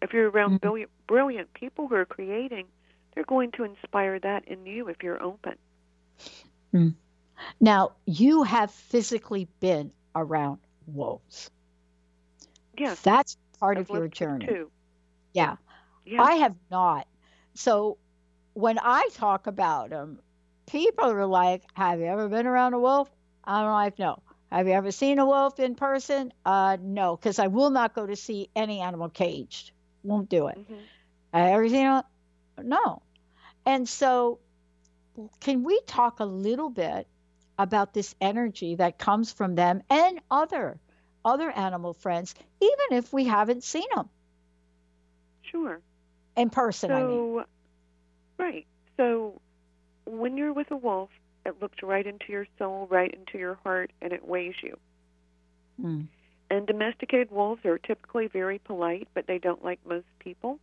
[0.00, 0.56] If you're around Mm-hmm.
[0.56, 2.66] brilliant, brilliant people who are creating,
[3.14, 5.56] they're going to inspire that in you if you're open.
[6.74, 6.94] Mm.
[7.60, 11.50] Now, you have physically been around wolves.
[12.78, 13.00] Yes.
[13.02, 14.46] That's part I've of your journey.
[14.46, 14.70] two.
[15.32, 15.56] Yeah.
[16.04, 16.22] Yeah.
[16.22, 17.06] I have not.
[17.54, 17.98] So
[18.54, 20.20] when I talk about them,
[20.66, 23.10] people are like, Have you ever been around a wolf?
[23.44, 24.22] I'm like, No.
[24.50, 26.32] Have you ever seen a wolf in person?
[26.44, 29.70] Uh, no, because I will not go to see any animal caged.
[30.02, 30.58] Won't do it.
[30.58, 30.78] Mhm.
[31.32, 32.04] Have you ever seen a
[32.62, 33.02] No.
[33.64, 34.40] And so,
[35.40, 37.06] can we talk a little bit
[37.58, 40.80] about this energy that comes from them and other
[41.24, 44.08] other animal friends, even if we haven't seen them
[45.50, 45.80] Sure.
[46.36, 46.90] in person?
[46.92, 47.08] I mean.
[47.08, 47.44] So,
[48.38, 48.66] right.
[48.96, 49.40] So,
[50.06, 51.10] when you're with a wolf,
[51.46, 54.76] it looks right into your soul, right into your heart, and it weighs you.
[55.82, 56.06] Mm.
[56.50, 60.58] And domesticated wolves are typically very polite, but they don't like most people.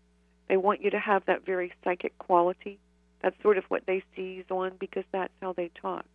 [0.49, 2.77] They want you to have that very psychic quality.
[3.21, 6.05] That's sort of what they seize on because that's how they talk.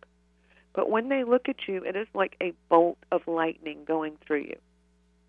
[0.73, 4.41] But when they look at you, it is like a bolt of lightning going through
[4.41, 4.57] you.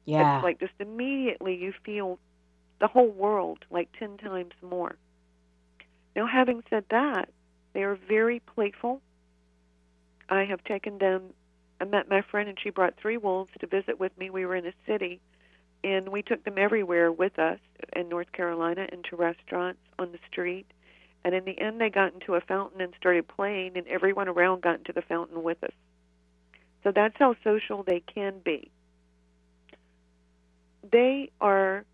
[0.07, 0.37] Yeah.
[0.37, 2.19] It's like just immediately you feel
[2.81, 4.97] the whole world like 10 times more.
[6.17, 7.29] Now, having said that,
[7.73, 9.01] they are very playful.
[10.29, 11.35] I have taken them.
[11.81, 14.31] I met my friend, and she brought three wolves to visit with me.
[14.31, 15.21] We were in a city,
[15.83, 17.59] and we took them everywhere with us
[17.95, 20.67] in North Carolina, into restaurants, on the street.
[21.25, 24.63] And in the end, they got into a fountain and started playing, and everyone around
[24.63, 25.73] got into the fountain with us.
[26.85, 28.71] So that's how social they can be.
[30.93, 31.85] They are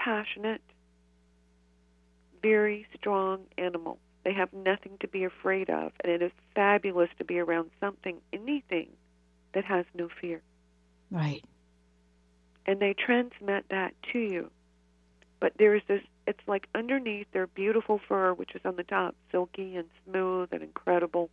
[0.00, 0.62] passionate,
[2.42, 3.98] very strong animal.
[4.24, 8.18] They have nothing to be afraid of, and it is fabulous to be around something,
[8.32, 8.88] anything,
[9.52, 10.40] that has no fear.
[11.10, 11.44] Right.
[12.66, 14.50] And they transmit that to you.
[15.38, 19.14] But there is this, it's like underneath their beautiful fur, which is on the top,
[19.30, 21.30] silky and smooth and incredible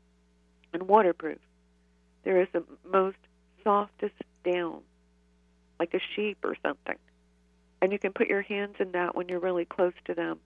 [0.73, 1.39] and waterproof.
[2.23, 3.17] There is the most
[3.63, 4.81] softest down,
[5.79, 6.95] like a sheep or something.
[7.81, 10.39] And you can put your hands in that when you're really close to them.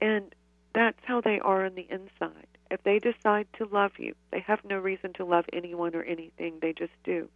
[0.00, 0.34] And
[0.74, 2.46] that's how they are on the inside.
[2.70, 6.58] If they decide to love you, they have no reason to love anyone or anything,
[6.60, 7.28] they just do.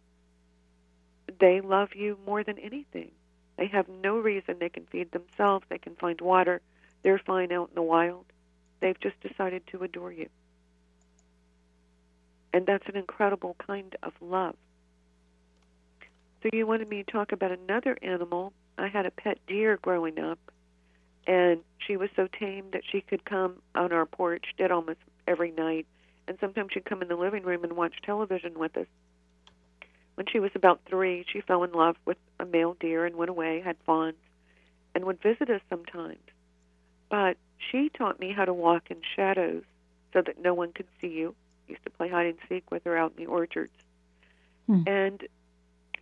[1.39, 3.11] They love you more than anything.
[3.57, 6.61] They have no reason they can feed themselves, they can find water,
[7.03, 8.25] they're fine out in the wild.
[8.79, 10.29] They've just decided to adore you.
[12.53, 14.55] And that's an incredible kind of love.
[16.45, 18.53] So you wanted me to talk about another animal.
[18.77, 20.37] I had a pet deer growing up,
[21.25, 25.49] and she was so tame that she could come on our porch, did almost every
[25.49, 25.87] night,
[26.27, 28.85] and sometimes she'd come in the living room and watch television with us.
[30.13, 33.31] When she was about three, she fell in love with a male deer and went
[33.31, 34.13] away, had fawns,
[34.93, 36.19] and would visit us sometimes.
[37.09, 39.63] But she taught me how to walk in shadows
[40.13, 41.33] so that no one could see you.
[41.67, 43.73] Used to play hide and seek with her out in the orchards.
[44.67, 44.83] Hmm.
[44.85, 45.23] And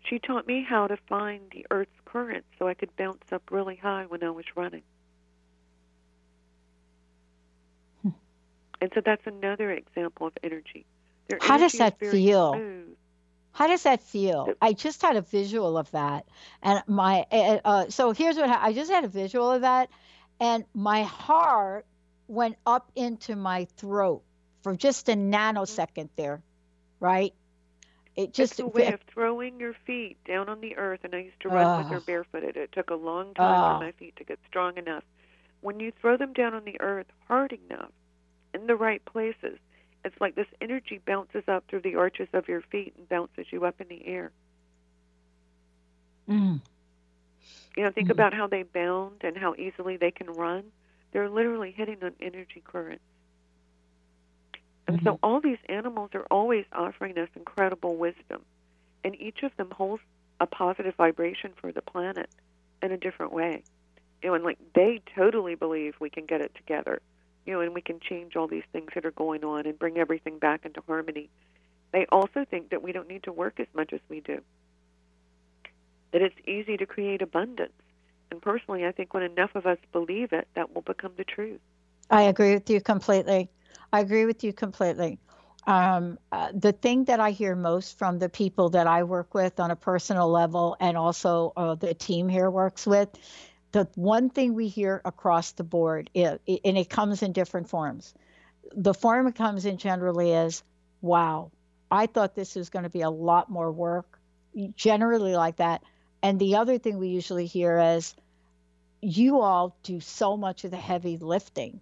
[0.04, 3.76] she taught me how to find the earth's current so I could bounce up really
[3.76, 4.84] high when I was running.
[8.02, 8.10] Hmm.
[8.82, 10.86] And so that's another example of energy.
[11.28, 12.54] Their How does that feel?
[12.54, 12.96] smooth.
[13.54, 14.50] How does that feel?
[14.62, 16.26] I just had a visual of that,
[16.64, 19.90] and my uh, uh, so here's what ha- I just had a visual of that,
[20.40, 21.86] and my heart
[22.28, 24.24] went up into my throat
[24.64, 26.42] for just a nanosecond there,
[27.00, 27.34] right?
[28.16, 31.02] It just it's a way of throwing your feet down on the earth.
[31.04, 32.56] And I used to run uh, with her barefooted.
[32.58, 35.04] It took a long time uh, for my feet to get strong enough.
[35.62, 37.92] When you throw them down on the earth hard enough,
[38.54, 39.60] in the right places,
[40.04, 43.66] it's like this energy bounces up through the arches of your feet and bounces you
[43.66, 44.32] up in the air.
[46.30, 46.62] Mm.
[47.76, 48.12] You know, think Mm.
[48.12, 50.72] about how they bound and how easily they can run.
[51.12, 53.04] They're literally hitting on energy currents.
[54.88, 55.26] And so mm-hmm.
[55.26, 58.42] all these animals are always offering us incredible wisdom,
[59.04, 60.04] and each of them holds
[60.40, 62.30] a positive vibration for the planet
[62.82, 63.64] in a different way.
[64.22, 67.02] You know, and like they totally believe we can get it together,
[67.46, 69.98] you know, and we can change all these things that are going on and bring
[69.98, 71.30] everything back into harmony.
[71.92, 74.42] They also think that we don't need to work as much as we do.
[76.12, 77.74] That it's easy to create abundance.
[78.32, 81.60] And personally, I think when enough of us believe it, that will become the truth.
[82.10, 83.50] I agree with you completely.
[83.94, 85.20] I agree with you completely.
[85.68, 89.60] Um, uh, the thing that I hear most from the people that I work with
[89.60, 93.10] on a personal level and also uh, the team here works with,
[93.72, 98.14] the one thing we hear across the board, and it comes in different forms.
[98.76, 100.64] The form it comes in generally is,
[101.02, 101.52] wow,
[101.92, 104.20] I thought this was going to be a lot more work,
[104.76, 105.84] generally like that.
[106.24, 108.16] And the other thing we usually hear is,
[109.02, 111.80] you all do so much of the heavy lifting.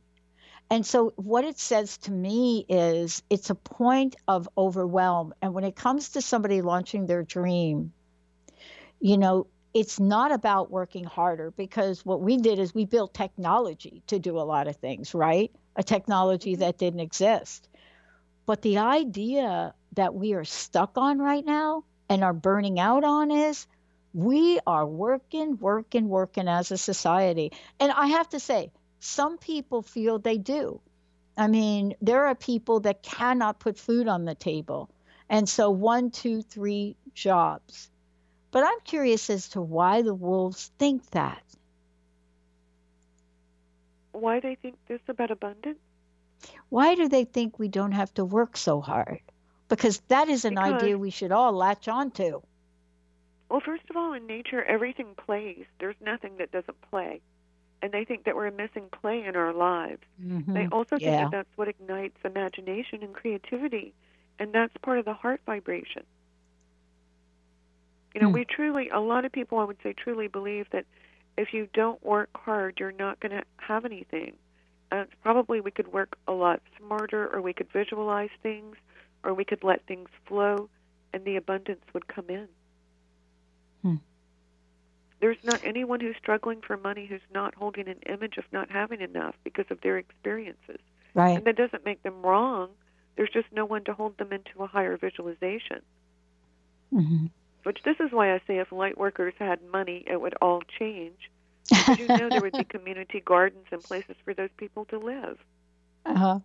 [0.72, 5.34] And so, what it says to me is it's a point of overwhelm.
[5.42, 7.92] And when it comes to somebody launching their dream,
[9.02, 14.02] you know, it's not about working harder because what we did is we built technology
[14.08, 15.52] to do a lot of things, right?
[15.76, 16.62] A technology mm-hmm.
[16.62, 17.68] that didn't exist.
[18.46, 23.30] But the idea that we are stuck on right now and are burning out on
[23.30, 23.68] is
[24.14, 27.52] we are working, working, working as a society.
[27.78, 28.72] And I have to say,
[29.02, 30.80] some people feel they do.
[31.36, 34.90] I mean, there are people that cannot put food on the table.
[35.28, 37.90] And so one, two, three jobs.
[38.52, 41.42] But I'm curious as to why the wolves think that.
[44.12, 45.80] Why they think this about abundance?
[46.70, 49.22] Why do they think we don't have to work so hard?
[49.68, 52.44] Because that is an Because- idea we should all latch on to.
[53.50, 55.66] Well, first of all, in nature, everything plays.
[55.80, 57.22] There's nothing that doesn't play.
[57.82, 60.04] And they think that we're missing play in our lives.
[60.54, 60.72] They Mhm.
[60.72, 61.18] also think Yeah.
[61.18, 63.94] that that's what ignites imagination and creativity.
[64.40, 66.04] And that's part of the heart vibration.
[68.14, 68.34] You know, Hmm.
[68.34, 70.86] we truly, a lot of people, I would say, truly believe that
[71.38, 74.38] if you don't work hard, you're not going to have anything.
[74.92, 78.76] Uh, probably we could work a lot smarter, or we could visualize things,
[79.24, 80.70] or we could let things flow,
[81.14, 82.48] and the abundance would come in.
[83.84, 83.96] Hmm.
[85.22, 89.02] There's not anyone who's struggling for money who's not holding an image of not having
[89.02, 90.82] enough because of their experiences.
[91.16, 91.38] Right.
[91.38, 92.72] And that doesn't make them wrong.
[93.16, 95.82] There's just no one to hold them into a higher visualization.
[96.92, 97.28] hmm
[97.64, 101.32] Which this is why I say if light workers had money, it would all change.
[101.70, 105.40] Because you know there would be community gardens and places for those people to live.
[106.06, 106.40] Uh-huh.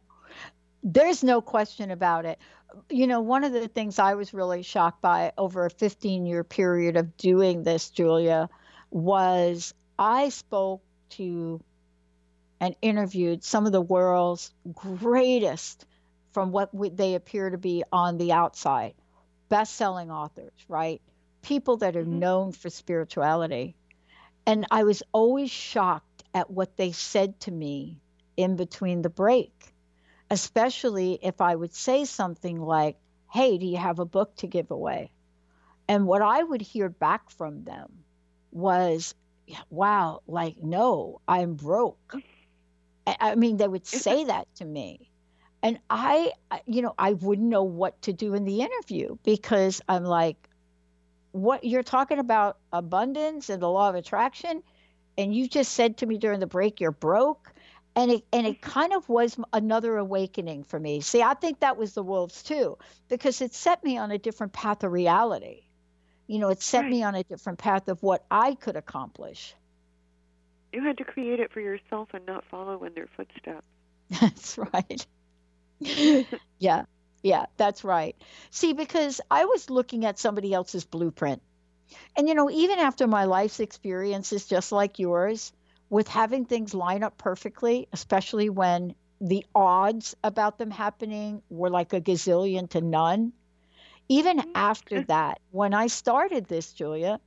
[0.83, 2.39] There's no question about it.
[2.91, 6.45] You know, one of the things I was really shocked by over a 15 year
[6.45, 8.49] period of doing this, Julia,
[8.91, 11.61] was I spoke to
[12.61, 15.87] and interviewed some of the world's greatest,
[16.37, 18.93] from what they appear to be on the outside,
[19.49, 21.01] best selling authors, right?
[21.41, 22.18] People that are mm-hmm.
[22.18, 23.74] known for spirituality.
[24.45, 28.03] And I was always shocked at what they said to me
[28.37, 29.51] in between the break,
[30.30, 32.99] especially if I would say something like,
[33.32, 35.12] Hey, do you have a book to give away?
[35.89, 38.05] And what I would hear back from them
[38.57, 39.15] was,
[39.71, 42.15] Wow, like, no, I'm broke.
[43.07, 45.11] I I mean, they would say that to me.
[45.63, 49.81] And I, I- you know, I wouldn't know what to do in the interview because
[49.89, 50.49] I'm like,
[51.33, 54.63] what you're talking about abundance and the law of attraction?
[55.19, 57.53] And you just said to me during the break you're broke.
[57.95, 58.71] And it and it mm-hmm.
[58.71, 61.01] kind of was another awakening for me.
[61.01, 62.79] See i think that was the wolves too
[63.09, 65.66] because it set me on a different path of reality
[66.29, 69.55] you know it set me on a different path of what i could accomplish
[70.72, 73.66] You had to create it for yourself and not follow in their footsteps.
[74.20, 75.07] That's right.
[76.59, 76.85] yeah,
[77.22, 78.16] yeah, that's right.
[78.51, 81.43] See, because I was looking at somebody else's blueprint.
[82.16, 85.53] And, you know, even after my life's experiences, just like yours,
[85.91, 91.93] with having things line up perfectly, especially when the odds about them happening were like
[91.95, 93.33] a gazillion to none,
[94.09, 97.21] even after that, when I started this, Julia,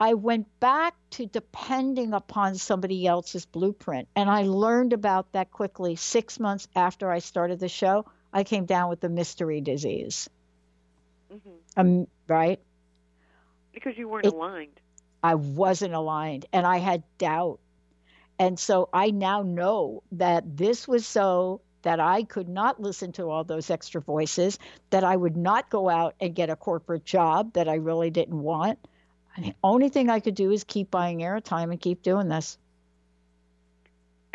[0.00, 4.08] I went back to depending upon somebody else's blueprint.
[4.14, 5.96] And I learned about that quickly.
[5.96, 10.28] Six months after I started the show, I came down with the mystery disease.
[11.32, 11.80] Mm-hmm.
[11.80, 12.60] Um, right?
[13.72, 14.80] Because you weren't it, aligned.
[15.22, 17.58] I wasn't aligned and I had doubt.
[18.38, 23.30] And so I now know that this was so that I could not listen to
[23.30, 24.58] all those extra voices,
[24.90, 28.42] that I would not go out and get a corporate job that I really didn't
[28.42, 28.78] want.
[29.34, 32.58] And the only thing I could do is keep buying airtime and keep doing this.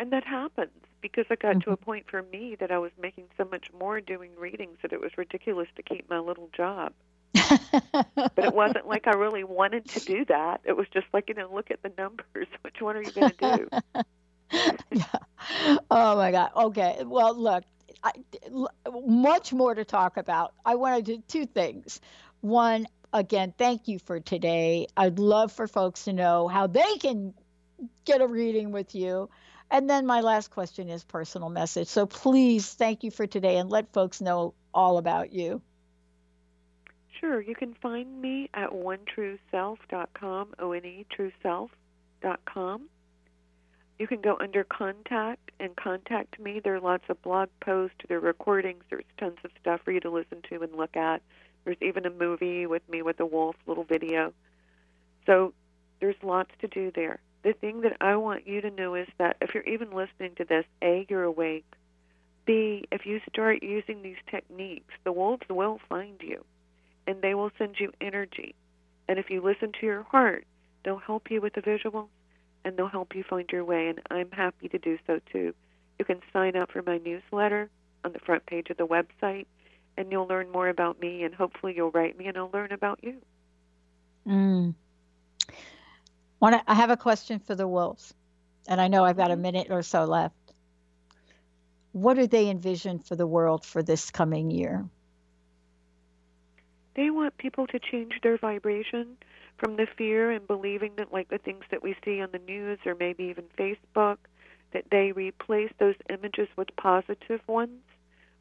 [0.00, 1.60] And that happens because it got mm-hmm.
[1.60, 4.92] to a point for me that I was making so much more doing readings that
[4.92, 6.92] it was ridiculous to keep my little job.
[7.34, 10.62] but it wasn't like I really wanted to do that.
[10.64, 12.48] It was just like, you know, look at the numbers.
[12.62, 13.56] Which one are you going to
[13.94, 14.02] do?
[14.92, 15.04] yeah.
[15.90, 16.50] Oh my God.
[16.56, 17.02] Okay.
[17.04, 17.64] Well, look,
[18.02, 18.12] I,
[19.06, 20.54] much more to talk about.
[20.64, 22.00] I want to do two things.
[22.40, 24.86] One, again, thank you for today.
[24.96, 27.34] I'd love for folks to know how they can
[28.04, 29.30] get a reading with you.
[29.70, 31.88] And then my last question is personal message.
[31.88, 35.62] So please thank you for today and let folks know all about you.
[37.18, 37.40] Sure.
[37.40, 42.88] You can find me at onetrueself.com, O-N-E, trueself.com.
[43.98, 46.60] You can go under contact and contact me.
[46.62, 50.00] There are lots of blog posts, there are recordings, there's tons of stuff for you
[50.00, 51.22] to listen to and look at.
[51.64, 54.32] There's even a movie with me with a wolf, little video.
[55.26, 55.54] So
[56.00, 57.20] there's lots to do there.
[57.44, 60.44] The thing that I want you to know is that if you're even listening to
[60.44, 61.64] this, A, you're awake.
[62.46, 66.44] B, if you start using these techniques, the wolves will find you
[67.06, 68.54] and they will send you energy.
[69.08, 70.46] And if you listen to your heart,
[70.84, 72.08] they'll help you with the visuals
[72.64, 73.88] and they'll help you find your way.
[73.88, 75.54] And I'm happy to do so too.
[75.98, 77.70] You can sign up for my newsletter
[78.04, 79.46] on the front page of the website,
[79.96, 83.00] and you'll learn more about me, and hopefully you'll write me, and I'll learn about
[83.02, 83.16] you.
[84.26, 84.74] Mm.
[86.40, 88.12] Want I have a question for the wolves,
[88.66, 89.42] and I know I've got a mm-hmm.
[89.42, 90.34] minute or so left.
[91.92, 94.84] What do they envision for the world for this coming year?
[96.96, 99.16] They want people to change their vibration
[99.58, 102.78] from the fear and believing that, like the things that we see on the news
[102.84, 104.18] or maybe even Facebook,
[104.72, 107.82] that they replace those images with positive ones.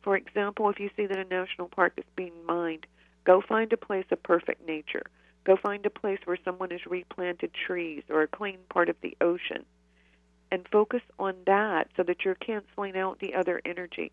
[0.01, 2.85] For example, if you see that a national park is being mined,
[3.23, 5.03] go find a place of perfect nature.
[5.45, 9.15] Go find a place where someone has replanted trees or a clean part of the
[9.21, 9.65] ocean.
[10.51, 14.11] And focus on that so that you're canceling out the other energy.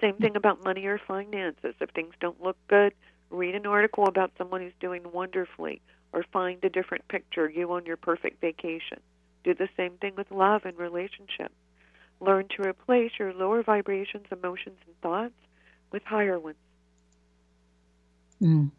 [0.00, 1.74] Same thing about money or finances.
[1.80, 2.94] If things don't look good,
[3.30, 5.80] read an article about someone who's doing wonderfully
[6.12, 9.00] or find a different picture, you on your perfect vacation.
[9.42, 11.54] Do the same thing with love and relationships.
[12.20, 15.34] Learn to replace your lower vibrations, emotions, and thoughts
[15.90, 16.56] with higher ones.
[18.40, 18.70] Mm.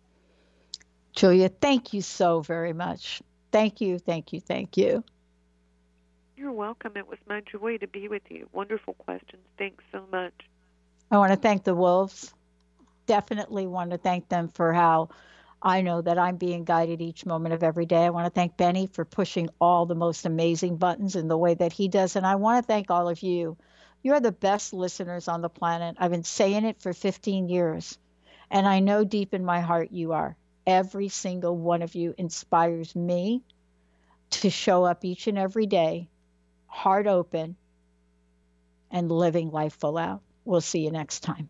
[1.13, 3.21] Julia, thank you so very much.
[3.51, 5.03] Thank you, thank you, thank you.
[6.37, 6.93] You're welcome.
[6.95, 8.49] It was my joy to be with you.
[8.51, 9.41] Wonderful questions.
[9.57, 10.33] Thanks so much.
[11.09, 12.33] I want to thank the Wolves.
[13.05, 15.09] Definitely want to thank them for how
[15.61, 18.05] I know that I'm being guided each moment of every day.
[18.05, 21.55] I want to thank Benny for pushing all the most amazing buttons in the way
[21.55, 22.15] that he does.
[22.15, 23.57] And I want to thank all of you.
[24.03, 25.95] You're the best listeners on the planet.
[25.99, 27.97] I've been saying it for 15 years.
[28.51, 30.35] And I know deep in my heart you are.
[30.67, 33.41] Every single one of you inspires me
[34.29, 36.07] to show up each and every day,
[36.67, 37.55] heart open,
[38.91, 40.21] and living life full out.
[40.43, 41.49] We'll see you next time.